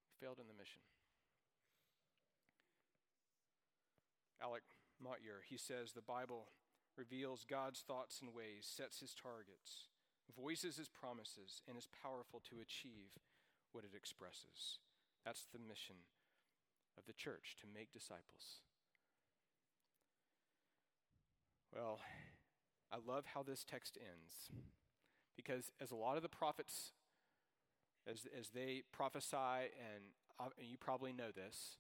We 0.07 0.27
failed 0.27 0.39
in 0.39 0.47
the 0.47 0.55
mission. 0.55 0.81
Alec 4.43 4.63
Motyer, 5.03 5.43
he 5.49 5.57
says 5.57 5.93
the 5.93 6.03
Bible 6.03 6.49
reveals 6.99 7.47
God's 7.49 7.81
thoughts 7.81 8.21
and 8.21 8.35
ways, 8.35 8.69
sets 8.69 9.01
his 9.01 9.15
targets, 9.15 9.89
voices 10.39 10.77
his 10.77 10.89
promises, 10.89 11.63
and 11.67 11.79
is 11.79 11.89
powerful 12.03 12.43
to 12.51 12.61
achieve 12.61 13.17
what 13.73 13.85
it 13.85 13.97
expresses. 13.97 14.79
That's 15.25 15.47
the 15.53 15.59
mission 15.59 15.97
of 16.99 17.07
the 17.07 17.13
church 17.13 17.57
to 17.61 17.67
make 17.73 17.93
disciples. 17.93 18.61
Well, 21.75 22.01
I 22.93 22.97
love 23.07 23.25
how 23.33 23.43
this 23.43 23.65
text 23.65 23.97
ends 23.97 24.51
because, 25.37 25.73
as 25.81 25.91
a 25.91 25.97
lot 25.97 26.17
of 26.17 26.23
the 26.23 26.29
prophets, 26.29 26.93
as, 28.07 28.27
as 28.39 28.51
they 28.51 28.83
prophesy, 28.93 29.73
and, 29.73 30.13
uh, 30.39 30.53
and 30.59 30.69
you 30.69 30.77
probably 30.77 31.13
know 31.13 31.31
this, 31.35 31.79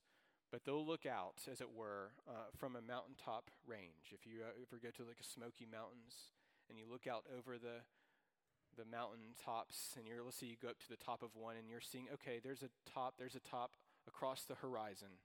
but 0.50 0.64
they'll 0.64 0.86
look 0.86 1.04
out, 1.04 1.44
as 1.50 1.60
it 1.60 1.68
were, 1.74 2.12
uh, 2.28 2.52
from 2.56 2.76
a 2.76 2.80
mountaintop 2.80 3.50
range. 3.66 4.12
If 4.12 4.26
you 4.26 4.40
uh, 4.44 4.52
ever 4.60 4.80
go 4.80 4.90
to 4.90 5.08
like 5.08 5.20
a 5.20 5.24
Smoky 5.24 5.66
Mountains 5.70 6.32
and 6.68 6.78
you 6.78 6.84
look 6.90 7.06
out 7.06 7.24
over 7.36 7.58
the 7.58 7.84
the 8.78 8.88
mountain 8.88 9.36
tops, 9.36 9.92
and 9.98 10.08
you're 10.08 10.24
let's 10.24 10.40
say 10.40 10.46
you 10.46 10.56
go 10.56 10.68
up 10.68 10.80
to 10.80 10.88
the 10.88 10.96
top 10.96 11.22
of 11.22 11.36
one, 11.36 11.56
and 11.56 11.68
you're 11.68 11.84
seeing 11.84 12.08
okay, 12.14 12.40
there's 12.42 12.62
a 12.62 12.72
top, 12.88 13.14
there's 13.18 13.34
a 13.34 13.44
top 13.44 13.76
across 14.06 14.44
the 14.44 14.54
horizon, 14.56 15.18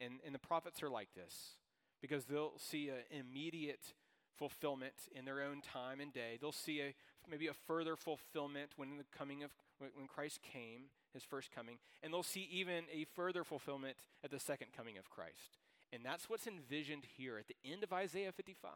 and 0.00 0.14
and 0.24 0.34
the 0.34 0.38
prophets 0.38 0.82
are 0.82 0.90
like 0.90 1.08
this 1.14 1.56
because 2.00 2.24
they'll 2.24 2.58
see 2.58 2.88
an 2.88 2.96
immediate 3.10 3.94
fulfillment 4.36 4.94
in 5.14 5.24
their 5.24 5.42
own 5.42 5.60
time 5.60 6.00
and 6.00 6.12
day. 6.12 6.38
They'll 6.40 6.52
see 6.52 6.80
a 6.80 6.94
maybe 7.28 7.48
a 7.48 7.54
further 7.66 7.96
fulfillment 7.96 8.70
when 8.76 8.98
the 8.98 9.04
coming 9.16 9.42
of 9.42 9.50
when 9.78 10.06
Christ 10.06 10.40
came, 10.42 10.90
his 11.12 11.24
first 11.24 11.50
coming, 11.54 11.78
and 12.02 12.12
they'll 12.12 12.22
see 12.22 12.48
even 12.50 12.84
a 12.92 13.04
further 13.14 13.44
fulfillment 13.44 13.96
at 14.24 14.30
the 14.30 14.38
second 14.38 14.68
coming 14.76 14.98
of 14.98 15.10
Christ. 15.10 15.58
And 15.92 16.04
that's 16.04 16.28
what's 16.28 16.46
envisioned 16.46 17.04
here 17.16 17.38
at 17.38 17.46
the 17.46 17.56
end 17.64 17.82
of 17.82 17.92
Isaiah 17.92 18.32
55. 18.32 18.70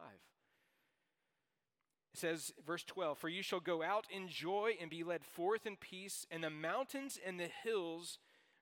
It 2.13 2.19
says, 2.19 2.51
verse 2.65 2.83
12, 2.83 3.17
For 3.17 3.29
you 3.29 3.41
shall 3.41 3.59
go 3.59 3.81
out 3.81 4.05
in 4.09 4.27
joy 4.27 4.75
and 4.79 4.89
be 4.89 5.03
led 5.03 5.23
forth 5.23 5.65
in 5.65 5.77
peace, 5.77 6.25
and 6.29 6.43
the 6.43 6.49
mountains 6.49 7.17
and 7.25 7.39
the 7.39 7.49
hills 7.63 8.17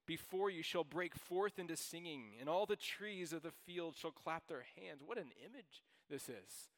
before 0.09 0.49
you 0.49 0.63
shall 0.63 0.83
break 0.83 1.13
forth 1.13 1.59
into 1.59 1.77
singing, 1.77 2.31
and 2.39 2.49
all 2.49 2.65
the 2.65 2.75
trees 2.75 3.31
of 3.31 3.43
the 3.43 3.51
field 3.51 3.93
shall 3.95 4.09
clap 4.09 4.47
their 4.47 4.65
hands. 4.75 5.03
What 5.05 5.19
an 5.19 5.29
image 5.45 5.83
this 6.09 6.23
is. 6.23 6.69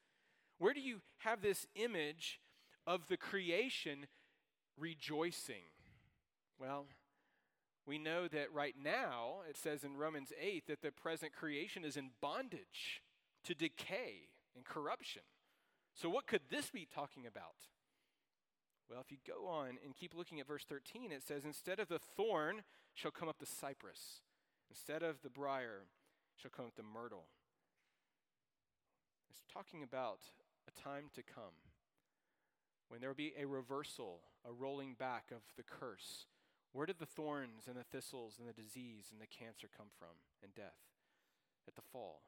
Where 0.57 0.73
do 0.73 0.81
you 0.81 0.99
have 1.19 1.41
this 1.41 1.65
image 1.75 2.41
of 2.85 3.07
the 3.07 3.15
creation 3.15 4.07
rejoicing? 4.77 5.63
Well, 6.59 6.87
we 7.87 7.97
know 7.97 8.27
that 8.27 8.51
right 8.53 8.75
now, 8.83 9.43
it 9.49 9.55
says 9.55 9.85
in 9.85 9.95
Romans 9.95 10.33
8 10.37 10.67
that 10.67 10.81
the 10.81 10.91
present 10.91 11.31
creation 11.31 11.85
is 11.85 11.95
in 11.95 12.09
bondage 12.19 13.01
to 13.45 13.55
decay 13.55 14.27
and 14.57 14.65
corruption. 14.65 15.21
So, 15.95 16.09
what 16.09 16.27
could 16.27 16.41
this 16.49 16.69
be 16.69 16.85
talking 16.93 17.25
about? 17.25 17.55
Well, 18.89 18.99
if 18.99 19.11
you 19.11 19.17
go 19.25 19.47
on 19.47 19.77
and 19.85 19.95
keep 19.95 20.13
looking 20.13 20.39
at 20.39 20.47
verse 20.47 20.65
13, 20.67 21.11
it 21.11 21.23
says, 21.23 21.45
Instead 21.45 21.79
of 21.79 21.87
the 21.87 21.99
thorn 21.99 22.63
shall 22.93 23.11
come 23.11 23.29
up 23.29 23.39
the 23.39 23.45
cypress, 23.45 24.21
instead 24.69 25.03
of 25.03 25.21
the 25.21 25.29
brier 25.29 25.87
shall 26.35 26.51
come 26.51 26.65
up 26.65 26.75
the 26.75 26.83
myrtle. 26.83 27.25
It's 29.29 29.43
talking 29.51 29.83
about 29.83 30.19
a 30.67 30.81
time 30.81 31.05
to 31.15 31.23
come 31.23 31.55
when 32.89 32.99
there 32.99 33.09
will 33.09 33.15
be 33.15 33.33
a 33.39 33.47
reversal, 33.47 34.19
a 34.45 34.51
rolling 34.51 34.95
back 34.99 35.31
of 35.31 35.41
the 35.55 35.63
curse. 35.63 36.25
Where 36.73 36.85
did 36.85 36.99
the 36.99 37.05
thorns 37.05 37.67
and 37.67 37.77
the 37.77 37.83
thistles 37.83 38.35
and 38.39 38.47
the 38.47 38.61
disease 38.61 39.07
and 39.11 39.21
the 39.21 39.27
cancer 39.27 39.67
come 39.75 39.87
from 39.97 40.19
and 40.43 40.53
death? 40.53 40.83
At 41.67 41.75
the 41.75 41.81
fall. 41.93 42.23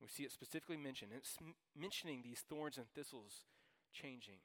We 0.00 0.08
see 0.08 0.22
it 0.22 0.32
specifically 0.32 0.76
mentioned. 0.76 1.10
It's 1.14 1.36
mentioning 1.78 2.22
these 2.22 2.44
thorns 2.48 2.78
and 2.78 2.86
thistles 2.94 3.44
changing 3.92 4.40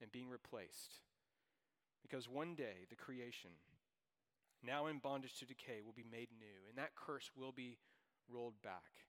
and 0.00 0.12
being 0.12 0.28
replaced. 0.28 1.00
Because 2.02 2.28
one 2.28 2.54
day 2.54 2.86
the 2.88 2.96
creation, 2.96 3.50
now 4.62 4.86
in 4.86 4.98
bondage 4.98 5.38
to 5.38 5.46
decay, 5.46 5.80
will 5.84 5.92
be 5.92 6.06
made 6.10 6.28
new, 6.38 6.68
and 6.68 6.78
that 6.78 6.94
curse 6.94 7.30
will 7.36 7.52
be 7.52 7.78
rolled 8.28 8.60
back. 8.62 9.04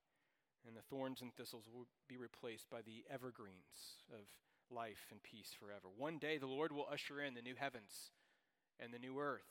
And 0.68 0.76
the 0.76 0.82
thorns 0.82 1.22
and 1.22 1.34
thistles 1.34 1.70
will 1.74 1.88
be 2.08 2.18
replaced 2.18 2.70
by 2.70 2.82
the 2.82 3.06
evergreens 3.10 4.04
of 4.12 4.26
life 4.70 5.08
and 5.12 5.24
peace 5.24 5.56
forever. 5.58 5.88
One 5.98 6.18
day 6.18 6.38
the 6.38 6.48
Lord 6.48 6.72
will 6.72 6.88
usher 6.92 7.22
in 7.22 7.34
the 7.34 7.42
new 7.42 7.56
heavens 7.56 8.12
and 8.80 8.94
the 8.94 9.00
new 9.00 9.20
earth. 9.20 9.42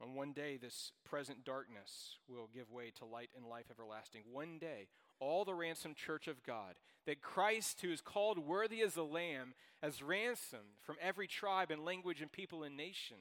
And 0.00 0.14
one 0.14 0.32
day 0.32 0.56
this 0.56 0.92
present 1.04 1.44
darkness 1.44 2.18
will 2.28 2.48
give 2.54 2.70
way 2.70 2.92
to 2.98 3.04
light 3.04 3.30
and 3.36 3.44
life 3.44 3.66
everlasting. 3.70 4.22
One 4.32 4.58
day 4.58 4.86
all 5.20 5.44
the 5.44 5.54
ransomed 5.54 5.96
church 5.96 6.28
of 6.28 6.42
God, 6.42 6.74
that 7.06 7.22
Christ, 7.22 7.80
who 7.80 7.90
is 7.90 8.00
called 8.00 8.38
worthy 8.38 8.82
as 8.82 8.94
the 8.94 9.04
Lamb, 9.04 9.54
as 9.82 10.02
ransomed 10.02 10.78
from 10.82 10.96
every 11.00 11.26
tribe 11.26 11.70
and 11.70 11.84
language 11.84 12.20
and 12.20 12.30
people 12.30 12.62
and 12.62 12.76
nation, 12.76 13.18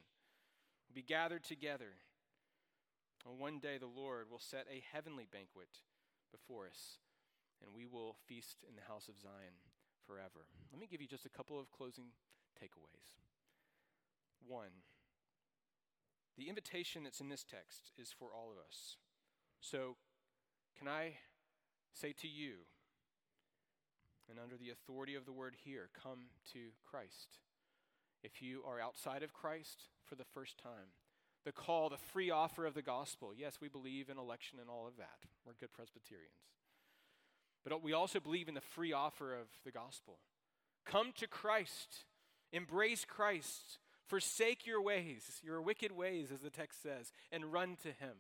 will 0.88 0.96
be 0.96 1.02
gathered 1.02 1.44
together. 1.44 1.96
And 3.28 3.40
one 3.40 3.60
day 3.60 3.78
the 3.78 3.88
Lord 3.88 4.28
will 4.30 4.40
set 4.40 4.68
a 4.72 4.84
heavenly 4.92 5.28
banquet 5.32 5.70
before 6.32 6.68
us, 6.68 6.98
and 7.62 7.74
we 7.74 7.86
will 7.86 8.16
feast 8.28 8.64
in 8.68 8.76
the 8.76 8.88
house 8.88 9.08
of 9.08 9.18
Zion 9.18 9.60
forever. 10.06 10.48
Let 10.72 10.80
me 10.80 10.88
give 10.90 11.02
you 11.02 11.08
just 11.08 11.26
a 11.26 11.30
couple 11.30 11.60
of 11.60 11.72
closing 11.72 12.12
takeaways. 12.62 13.20
One, 14.46 14.84
the 16.38 16.50
invitation 16.50 17.04
that's 17.04 17.20
in 17.20 17.30
this 17.30 17.44
text 17.44 17.92
is 17.98 18.14
for 18.18 18.30
all 18.34 18.52
of 18.52 18.58
us. 18.58 18.98
So, 19.60 19.98
can 20.78 20.88
I 20.88 21.18
say 22.00 22.14
to 22.22 22.28
you, 22.28 22.54
and 24.30 24.40
under 24.40 24.58
the 24.58 24.70
authority 24.70 25.16
of 25.16 25.26
the 25.26 25.32
word 25.32 25.56
here, 25.64 25.90
come 26.04 26.30
to 26.54 26.60
Christ. 26.90 27.40
If 28.24 28.42
you 28.42 28.62
are 28.68 28.80
outside 28.80 29.24
of 29.24 29.34
Christ 29.34 29.84
for 30.04 30.16
the 30.16 30.26
first 30.34 30.58
time, 30.58 30.92
the 31.46 31.52
call, 31.52 31.90
the 31.90 31.98
free 31.98 32.30
offer 32.30 32.66
of 32.66 32.74
the 32.74 32.82
gospel. 32.82 33.32
Yes, 33.36 33.60
we 33.62 33.70
believe 33.70 34.10
in 34.10 34.18
election 34.18 34.60
and 34.60 34.70
all 34.70 34.86
of 34.86 34.98
that. 34.98 35.20
We're 35.46 35.54
good 35.54 35.72
Presbyterians. 35.72 36.34
But 37.64 37.82
we 37.82 37.94
also 37.94 38.20
believe 38.20 38.50
in 38.50 38.54
the 38.54 38.62
free 38.62 38.92
offer 38.92 39.34
of 39.34 39.48
the 39.64 39.72
gospel. 39.72 40.20
Come 40.86 41.14
to 41.18 41.28
Christ, 41.28 42.06
embrace 42.52 43.06
Christ, 43.06 43.78
forsake 44.08 44.66
your 44.66 44.82
ways, 44.82 45.42
your 45.44 45.62
wicked 45.62 45.92
ways, 45.92 46.32
as 46.34 46.42
the 46.42 46.50
text 46.50 46.82
says, 46.82 47.12
and 47.32 47.52
run 47.54 47.78
to 47.84 47.90
Him 47.90 48.18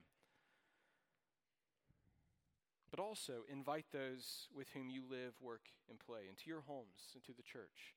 but 2.89 2.99
also 2.99 3.43
invite 3.49 3.85
those 3.91 4.47
with 4.55 4.69
whom 4.73 4.89
you 4.89 5.03
live, 5.09 5.33
work, 5.41 5.69
and 5.89 5.99
play 5.99 6.29
into 6.29 6.47
your 6.47 6.61
homes, 6.67 7.15
into 7.15 7.35
the 7.35 7.43
church. 7.43 7.95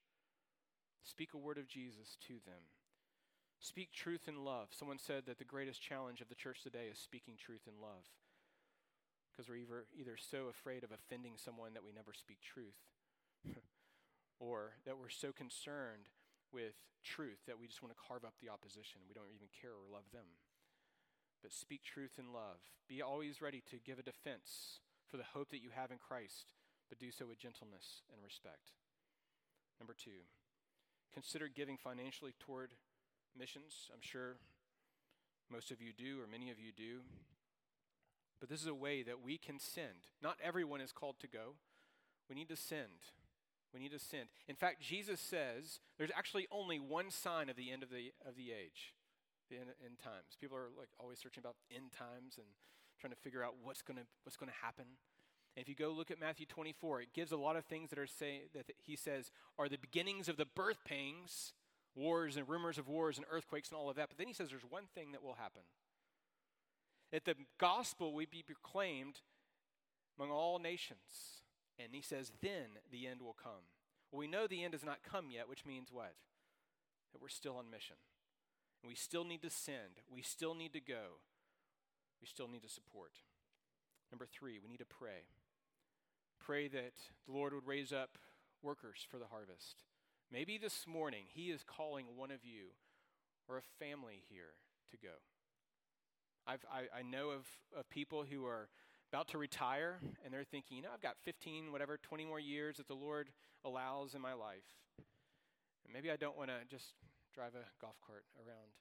Speak 1.03 1.31
a 1.35 1.39
word 1.39 1.59
of 1.59 1.69
Jesus 1.69 2.17
to 2.27 2.35
them. 2.45 2.75
Speak 3.61 3.93
truth 3.93 4.27
in 4.27 4.45
love. 4.45 4.69
Someone 4.73 4.99
said 4.99 5.25
that 5.27 5.39
the 5.39 5.45
greatest 5.45 5.83
challenge 5.83 6.21
of 6.21 6.29
the 6.29 6.35
church 6.35 6.63
today 6.63 6.89
is 6.91 6.99
speaking 6.99 7.35
truth 7.37 7.69
in 7.69 7.81
love. 7.81 8.09
Because 9.31 9.49
we're 9.49 9.63
either, 9.63 9.85
either 9.95 10.17
so 10.17 10.49
afraid 10.49 10.83
of 10.83 10.91
offending 10.91 11.35
someone 11.37 11.73
that 11.75 11.85
we 11.85 11.93
never 11.93 12.13
speak 12.13 12.41
truth, 12.41 12.81
or 14.41 14.81
that 14.85 14.99
we're 14.99 15.13
so 15.13 15.31
concerned 15.31 16.11
with 16.53 16.75
truth 17.05 17.39
that 17.47 17.61
we 17.61 17.69
just 17.69 17.83
want 17.83 17.95
to 17.95 18.03
carve 18.09 18.25
up 18.25 18.35
the 18.43 18.51
opposition. 18.51 19.07
We 19.07 19.15
don't 19.15 19.33
even 19.33 19.49
care 19.55 19.71
or 19.71 19.87
love 19.87 20.09
them 20.13 20.27
but 21.43 21.53
speak 21.53 21.83
truth 21.83 22.19
in 22.19 22.33
love. 22.33 22.61
Be 22.89 23.03
always 23.03 23.41
ready 23.41 23.63
to 23.71 23.77
give 23.79 23.99
a 23.99 24.03
defense 24.03 24.81
for 25.09 25.17
the 25.17 25.33
hope 25.35 25.51
that 25.51 25.63
you 25.63 25.71
have 25.75 25.91
in 25.91 25.99
Christ, 25.99 26.47
but 26.89 26.99
do 26.99 27.11
so 27.11 27.27
with 27.27 27.39
gentleness 27.39 28.03
and 28.13 28.23
respect. 28.23 28.73
Number 29.79 29.95
two, 29.95 30.27
consider 31.13 31.49
giving 31.49 31.77
financially 31.77 32.35
toward 32.39 32.75
missions. 33.37 33.91
I'm 33.93 34.03
sure 34.03 34.37
most 35.51 35.71
of 35.71 35.81
you 35.81 35.93
do, 35.93 36.21
or 36.21 36.27
many 36.27 36.51
of 36.51 36.59
you 36.59 36.73
do. 36.77 37.01
But 38.39 38.49
this 38.49 38.61
is 38.61 38.67
a 38.67 38.75
way 38.75 39.03
that 39.03 39.23
we 39.23 39.37
can 39.37 39.59
send. 39.59 40.09
Not 40.23 40.39
everyone 40.43 40.81
is 40.81 40.93
called 40.93 41.17
to 41.21 41.29
go. 41.29 41.55
We 42.29 42.37
need 42.37 42.49
to 42.49 42.57
send. 42.57 43.11
We 43.75 43.81
need 43.81 43.93
to 43.93 43.99
send. 43.99 44.29
In 44.49 44.57
fact, 44.57 44.81
Jesus 44.81 45.21
says 45.21 45.81
there's 45.99 46.11
actually 46.17 46.47
only 46.51 46.79
one 46.79 47.11
sign 47.11 47.49
of 47.49 47.57
the 47.57 47.71
end 47.71 47.83
of 47.83 47.91
the, 47.91 48.13
of 48.27 48.37
the 48.37 48.51
age 48.53 48.95
the 49.51 49.57
end, 49.57 49.69
end 49.85 49.99
times. 49.99 50.39
People 50.41 50.57
are 50.57 50.71
like 50.79 50.89
always 50.99 51.19
searching 51.19 51.43
about 51.43 51.57
end 51.75 51.93
times 51.93 52.39
and 52.39 52.47
trying 53.01 53.13
to 53.13 53.19
figure 53.19 53.43
out 53.43 53.55
what's 53.63 53.83
going 53.83 53.97
to 53.97 54.07
what's 54.25 54.37
going 54.37 54.51
to 54.51 54.65
happen. 54.65 54.87
And 55.57 55.63
if 55.63 55.69
you 55.69 55.75
go 55.75 55.91
look 55.91 56.11
at 56.11 56.21
Matthew 56.21 56.47
24, 56.47 57.03
it 57.03 57.09
gives 57.13 57.33
a 57.33 57.37
lot 57.37 57.57
of 57.57 57.65
things 57.65 57.91
that 57.91 57.99
are 57.99 58.07
say 58.07 58.43
that 58.55 58.67
he 58.79 58.95
says 58.95 59.31
are 59.59 59.69
the 59.69 59.79
beginnings 59.79 60.29
of 60.29 60.37
the 60.37 60.47
birth 60.47 60.79
pangs, 60.85 61.53
wars 61.95 62.37
and 62.37 62.49
rumors 62.49 62.79
of 62.79 62.89
wars 62.89 63.17
and 63.19 63.27
earthquakes 63.31 63.71
and 63.71 63.79
all 63.79 63.91
of 63.91 63.97
that. 63.97 64.09
But 64.09 64.19
then 64.19 64.29
he 64.29 64.35
says 64.35 64.51
there's 64.51 64.63
one 64.69 64.85
thing 64.95 65.13
that 65.13 65.23
will 65.23 65.35
happen. 65.35 65.63
That 67.11 67.25
the 67.25 67.35
gospel 67.59 68.13
will 68.13 68.27
be 68.31 68.43
proclaimed 68.43 69.21
among 70.17 70.31
all 70.31 70.59
nations. 70.59 71.43
And 71.83 71.89
he 71.93 72.03
says, 72.03 72.33
then 72.41 72.79
the 72.93 73.07
end 73.07 73.23
will 73.23 73.37
come. 73.43 73.65
Well, 74.13 74.21
we 74.21 74.27
know 74.27 74.47
the 74.47 74.63
end 74.63 74.75
has 74.75 74.85
not 74.85 74.99
come 75.03 75.31
yet, 75.31 75.49
which 75.49 75.65
means 75.65 75.89
what? 75.91 76.15
That 77.13 77.23
we're 77.23 77.29
still 77.29 77.57
on 77.57 77.71
mission. 77.71 77.97
We 78.87 78.95
still 78.95 79.25
need 79.25 79.43
to 79.43 79.51
send. 79.51 80.01
We 80.13 80.23
still 80.23 80.55
need 80.55 80.73
to 80.73 80.81
go. 80.81 81.21
We 82.21 82.27
still 82.27 82.49
need 82.49 82.63
to 82.63 82.69
support. 82.69 83.13
Number 84.11 84.27
three, 84.27 84.59
we 84.63 84.69
need 84.69 84.79
to 84.79 84.85
pray. 84.85 85.29
Pray 86.39 86.69
that 86.69 86.95
the 87.27 87.33
Lord 87.33 87.53
would 87.53 87.67
raise 87.67 87.93
up 87.93 88.19
workers 88.63 89.07
for 89.09 89.19
the 89.19 89.27
harvest. 89.27 89.85
Maybe 90.33 90.59
this 90.59 90.87
morning 90.87 91.25
He 91.29 91.51
is 91.51 91.65
calling 91.65 92.07
one 92.17 92.31
of 92.31 92.45
you 92.45 92.73
or 93.49 93.59
a 93.59 93.85
family 93.85 94.23
here 94.29 94.55
to 94.91 94.97
go. 94.97 95.15
I've, 96.47 96.65
I, 96.73 97.01
I 97.01 97.03
know 97.03 97.31
of, 97.31 97.47
of 97.77 97.89
people 97.91 98.25
who 98.29 98.47
are 98.47 98.69
about 99.13 99.29
to 99.29 99.39
retire 99.39 99.99
and 100.25 100.33
they're 100.33 100.45
thinking, 100.45 100.77
you 100.77 100.83
know, 100.83 100.89
I've 100.93 101.03
got 101.03 101.17
15, 101.25 101.73
whatever, 101.73 101.99
20 101.99 102.25
more 102.25 102.41
years 102.41 102.77
that 102.77 102.89
the 102.89 102.95
Lord 102.95 103.29
allows 103.65 104.15
in 104.15 104.21
my 104.21 104.33
life. 104.33 104.65
And 105.85 105.93
maybe 105.93 106.11
I 106.11 106.17
don't 106.17 106.37
want 106.37 106.51
to 106.51 106.57
just 106.69 106.95
drive 107.33 107.55
a 107.55 107.67
golf 107.81 107.97
cart 108.05 108.27
around, 108.37 108.75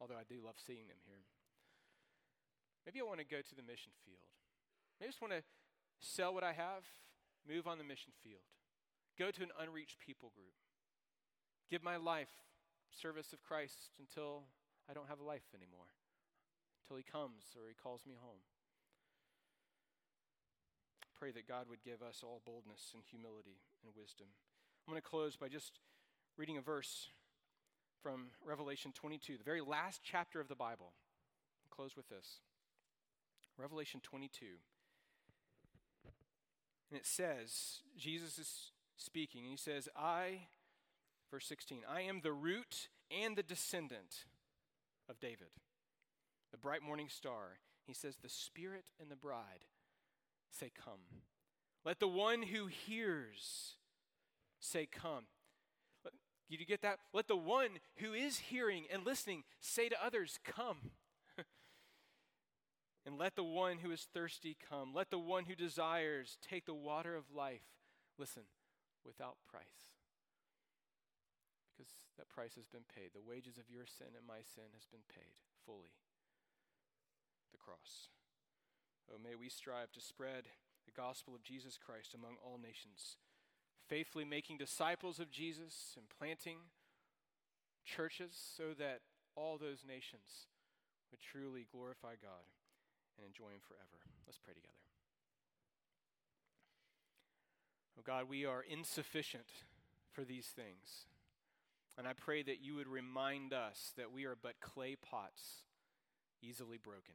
although 0.00 0.18
I 0.18 0.26
do 0.26 0.40
love 0.40 0.56
seeing 0.56 0.88
them 0.88 1.00
here. 1.04 1.24
maybe 2.84 3.00
I 3.00 3.06
want 3.06 3.20
to 3.20 3.28
go 3.28 3.40
to 3.40 3.54
the 3.54 3.62
mission 3.62 3.92
field. 4.02 4.26
Maybe 4.98 5.08
I 5.08 5.12
just 5.12 5.22
want 5.22 5.36
to 5.36 5.44
sell 6.00 6.34
what 6.34 6.42
I 6.42 6.52
have, 6.52 6.82
move 7.46 7.66
on 7.66 7.78
the 7.78 7.86
mission 7.86 8.12
field, 8.24 8.48
go 9.18 9.30
to 9.30 9.42
an 9.42 9.54
unreached 9.60 10.00
people 10.00 10.32
group, 10.34 10.56
give 11.70 11.82
my 11.82 11.96
life 11.96 12.32
service 12.90 13.32
of 13.32 13.42
Christ 13.42 13.94
until 13.98 14.44
I 14.88 14.92
don't 14.92 15.08
have 15.08 15.20
a 15.20 15.24
life 15.24 15.46
anymore, 15.54 15.94
until 16.82 16.96
He 16.98 17.06
comes 17.06 17.54
or 17.56 17.68
He 17.68 17.76
calls 17.78 18.02
me 18.06 18.16
home. 18.18 18.42
Pray 21.18 21.30
that 21.30 21.46
God 21.46 21.70
would 21.70 21.84
give 21.84 22.02
us 22.02 22.22
all 22.24 22.42
boldness 22.44 22.90
and 22.94 23.02
humility 23.06 23.62
and 23.86 23.94
wisdom. 23.94 24.26
I'm 24.82 24.92
going 24.92 25.00
to 25.00 25.06
close 25.06 25.36
by 25.36 25.46
just 25.46 25.78
reading 26.36 26.58
a 26.58 26.60
verse 26.60 27.08
from 28.02 28.26
Revelation 28.44 28.92
22, 28.92 29.38
the 29.38 29.44
very 29.44 29.60
last 29.60 30.00
chapter 30.02 30.40
of 30.40 30.48
the 30.48 30.56
Bible. 30.56 30.92
I'll 31.64 31.74
close 31.74 31.96
with 31.96 32.08
this 32.08 32.40
Revelation 33.56 34.00
22. 34.02 34.46
And 36.90 36.98
it 36.98 37.06
says, 37.06 37.80
Jesus 37.96 38.38
is 38.38 38.72
speaking, 38.96 39.42
and 39.42 39.50
he 39.50 39.56
says, 39.56 39.88
I, 39.96 40.48
verse 41.30 41.46
16, 41.46 41.82
I 41.88 42.02
am 42.02 42.20
the 42.22 42.32
root 42.32 42.88
and 43.10 43.36
the 43.36 43.42
descendant 43.42 44.24
of 45.08 45.20
David, 45.20 45.48
the 46.50 46.58
bright 46.58 46.82
morning 46.82 47.08
star. 47.08 47.58
He 47.86 47.94
says, 47.94 48.16
The 48.16 48.28
Spirit 48.28 48.90
and 49.00 49.10
the 49.10 49.16
bride 49.16 49.66
say, 50.50 50.70
Come. 50.84 51.20
Let 51.84 52.00
the 52.00 52.08
one 52.08 52.42
who 52.42 52.66
hears 52.66 53.76
say, 54.60 54.86
Come. 54.86 55.24
Did 56.52 56.60
you 56.60 56.66
get 56.66 56.82
that? 56.82 56.98
Let 57.14 57.28
the 57.28 57.36
one 57.36 57.80
who 57.96 58.12
is 58.12 58.52
hearing 58.52 58.84
and 58.92 59.06
listening 59.06 59.44
say 59.62 59.88
to 59.88 59.96
others, 60.04 60.38
Come. 60.44 60.92
and 63.06 63.16
let 63.16 63.36
the 63.36 63.42
one 63.42 63.78
who 63.78 63.90
is 63.90 64.06
thirsty 64.12 64.58
come. 64.68 64.92
Let 64.92 65.08
the 65.08 65.18
one 65.18 65.46
who 65.46 65.54
desires 65.54 66.36
take 66.46 66.66
the 66.66 66.74
water 66.74 67.16
of 67.16 67.32
life. 67.34 67.64
Listen, 68.18 68.42
without 69.02 69.40
price. 69.48 69.96
Because 71.72 71.94
that 72.18 72.28
price 72.28 72.52
has 72.56 72.68
been 72.68 72.84
paid. 72.84 73.16
The 73.16 73.24
wages 73.26 73.56
of 73.56 73.72
your 73.72 73.86
sin 73.86 74.12
and 74.12 74.28
my 74.28 74.44
sin 74.44 74.76
has 74.76 74.84
been 74.84 75.08
paid 75.08 75.40
fully. 75.64 75.96
The 77.50 77.64
cross. 77.64 78.12
Oh, 79.08 79.16
may 79.16 79.40
we 79.40 79.48
strive 79.48 79.90
to 79.92 80.04
spread 80.04 80.52
the 80.84 80.92
gospel 80.92 81.34
of 81.34 81.42
Jesus 81.42 81.78
Christ 81.80 82.12
among 82.12 82.36
all 82.44 82.60
nations, 82.60 83.16
faithfully 83.88 84.24
making 84.24 84.58
disciples 84.58 85.18
of 85.18 85.30
Jesus 85.30 85.94
and 85.96 86.06
planting 86.18 86.58
churches 87.84 88.32
so 88.56 88.74
that 88.78 89.00
all 89.36 89.58
those 89.58 89.84
nations 89.86 90.46
would 91.10 91.20
truly 91.20 91.66
glorify 91.70 92.14
God 92.20 92.46
and 93.18 93.26
enjoy 93.26 93.50
Him 93.50 93.60
forever. 93.66 94.02
Let's 94.26 94.38
pray 94.38 94.54
together. 94.54 94.74
Oh 97.98 98.02
God, 98.04 98.28
we 98.28 98.46
are 98.46 98.62
insufficient 98.62 99.46
for 100.12 100.24
these 100.24 100.46
things. 100.46 101.06
And 101.98 102.06
I 102.06 102.14
pray 102.14 102.42
that 102.42 102.62
you 102.62 102.74
would 102.76 102.88
remind 102.88 103.52
us 103.52 103.92
that 103.98 104.12
we 104.12 104.24
are 104.24 104.36
but 104.40 104.60
clay 104.60 104.96
pots, 104.96 105.62
easily 106.42 106.78
broken 106.78 107.14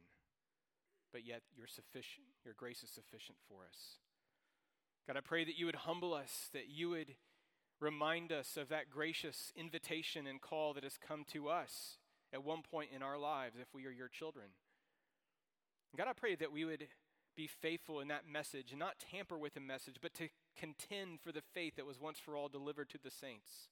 but 1.12 1.26
yet 1.26 1.42
you're 1.56 1.66
sufficient. 1.66 2.26
Your 2.44 2.54
grace 2.54 2.82
is 2.82 2.90
sufficient 2.90 3.38
for 3.48 3.64
us. 3.64 3.98
God, 5.08 5.16
I 5.16 5.20
pray 5.20 5.42
that 5.42 5.58
you 5.58 5.64
would 5.64 5.74
humble 5.74 6.12
us, 6.12 6.50
that 6.52 6.68
you 6.68 6.90
would 6.90 7.14
remind 7.80 8.30
us 8.30 8.58
of 8.58 8.68
that 8.68 8.90
gracious 8.90 9.50
invitation 9.56 10.26
and 10.26 10.38
call 10.38 10.74
that 10.74 10.84
has 10.84 10.98
come 10.98 11.24
to 11.32 11.48
us 11.48 11.96
at 12.30 12.44
one 12.44 12.60
point 12.60 12.90
in 12.94 13.02
our 13.02 13.16
lives 13.16 13.56
if 13.58 13.72
we 13.72 13.86
are 13.86 13.90
your 13.90 14.08
children. 14.08 14.48
God, 15.96 16.08
I 16.08 16.12
pray 16.12 16.34
that 16.34 16.52
we 16.52 16.66
would 16.66 16.88
be 17.34 17.46
faithful 17.46 18.00
in 18.00 18.08
that 18.08 18.28
message 18.30 18.72
and 18.72 18.78
not 18.78 18.98
tamper 19.10 19.38
with 19.38 19.54
the 19.54 19.60
message, 19.60 19.96
but 20.02 20.12
to 20.12 20.28
contend 20.54 21.20
for 21.22 21.32
the 21.32 21.40
faith 21.54 21.76
that 21.76 21.86
was 21.86 21.98
once 21.98 22.18
for 22.18 22.36
all 22.36 22.50
delivered 22.50 22.90
to 22.90 22.98
the 23.02 23.10
saints. 23.10 23.68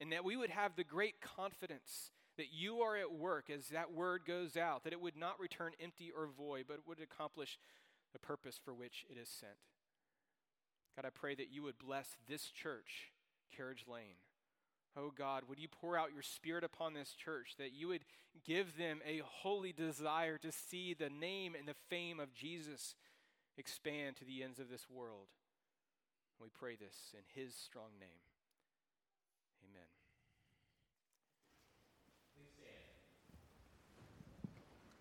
And 0.00 0.10
that 0.10 0.24
we 0.24 0.36
would 0.36 0.50
have 0.50 0.74
the 0.74 0.82
great 0.82 1.20
confidence 1.20 2.10
that 2.36 2.52
you 2.52 2.80
are 2.80 2.96
at 2.96 3.12
work 3.12 3.48
as 3.48 3.68
that 3.68 3.92
word 3.92 4.22
goes 4.26 4.56
out, 4.56 4.82
that 4.82 4.92
it 4.92 5.00
would 5.00 5.16
not 5.16 5.38
return 5.38 5.70
empty 5.80 6.10
or 6.10 6.26
void, 6.26 6.64
but 6.66 6.78
would 6.84 7.00
accomplish 7.00 7.60
the 8.12 8.18
purpose 8.18 8.58
for 8.64 8.74
which 8.74 9.06
it 9.08 9.16
is 9.16 9.28
sent. 9.28 9.54
God, 11.00 11.06
I 11.06 11.10
pray 11.10 11.36
that 11.36 11.52
you 11.52 11.62
would 11.62 11.78
bless 11.78 12.16
this 12.28 12.50
church, 12.50 13.12
Carriage 13.56 13.84
Lane. 13.86 14.18
Oh 14.96 15.12
God, 15.16 15.44
would 15.48 15.60
you 15.60 15.68
pour 15.68 15.96
out 15.96 16.12
your 16.12 16.22
spirit 16.22 16.64
upon 16.64 16.92
this 16.92 17.12
church, 17.12 17.54
that 17.56 17.72
you 17.72 17.86
would 17.86 18.04
give 18.44 18.76
them 18.76 18.98
a 19.06 19.22
holy 19.24 19.72
desire 19.72 20.38
to 20.38 20.50
see 20.50 20.94
the 20.94 21.08
name 21.08 21.54
and 21.56 21.68
the 21.68 21.76
fame 21.88 22.18
of 22.18 22.34
Jesus 22.34 22.96
expand 23.56 24.16
to 24.16 24.24
the 24.24 24.42
ends 24.42 24.58
of 24.58 24.70
this 24.70 24.90
world. 24.90 25.28
We 26.42 26.48
pray 26.48 26.74
this 26.74 26.96
in 27.14 27.22
his 27.40 27.54
strong 27.54 27.90
name. 28.00 28.27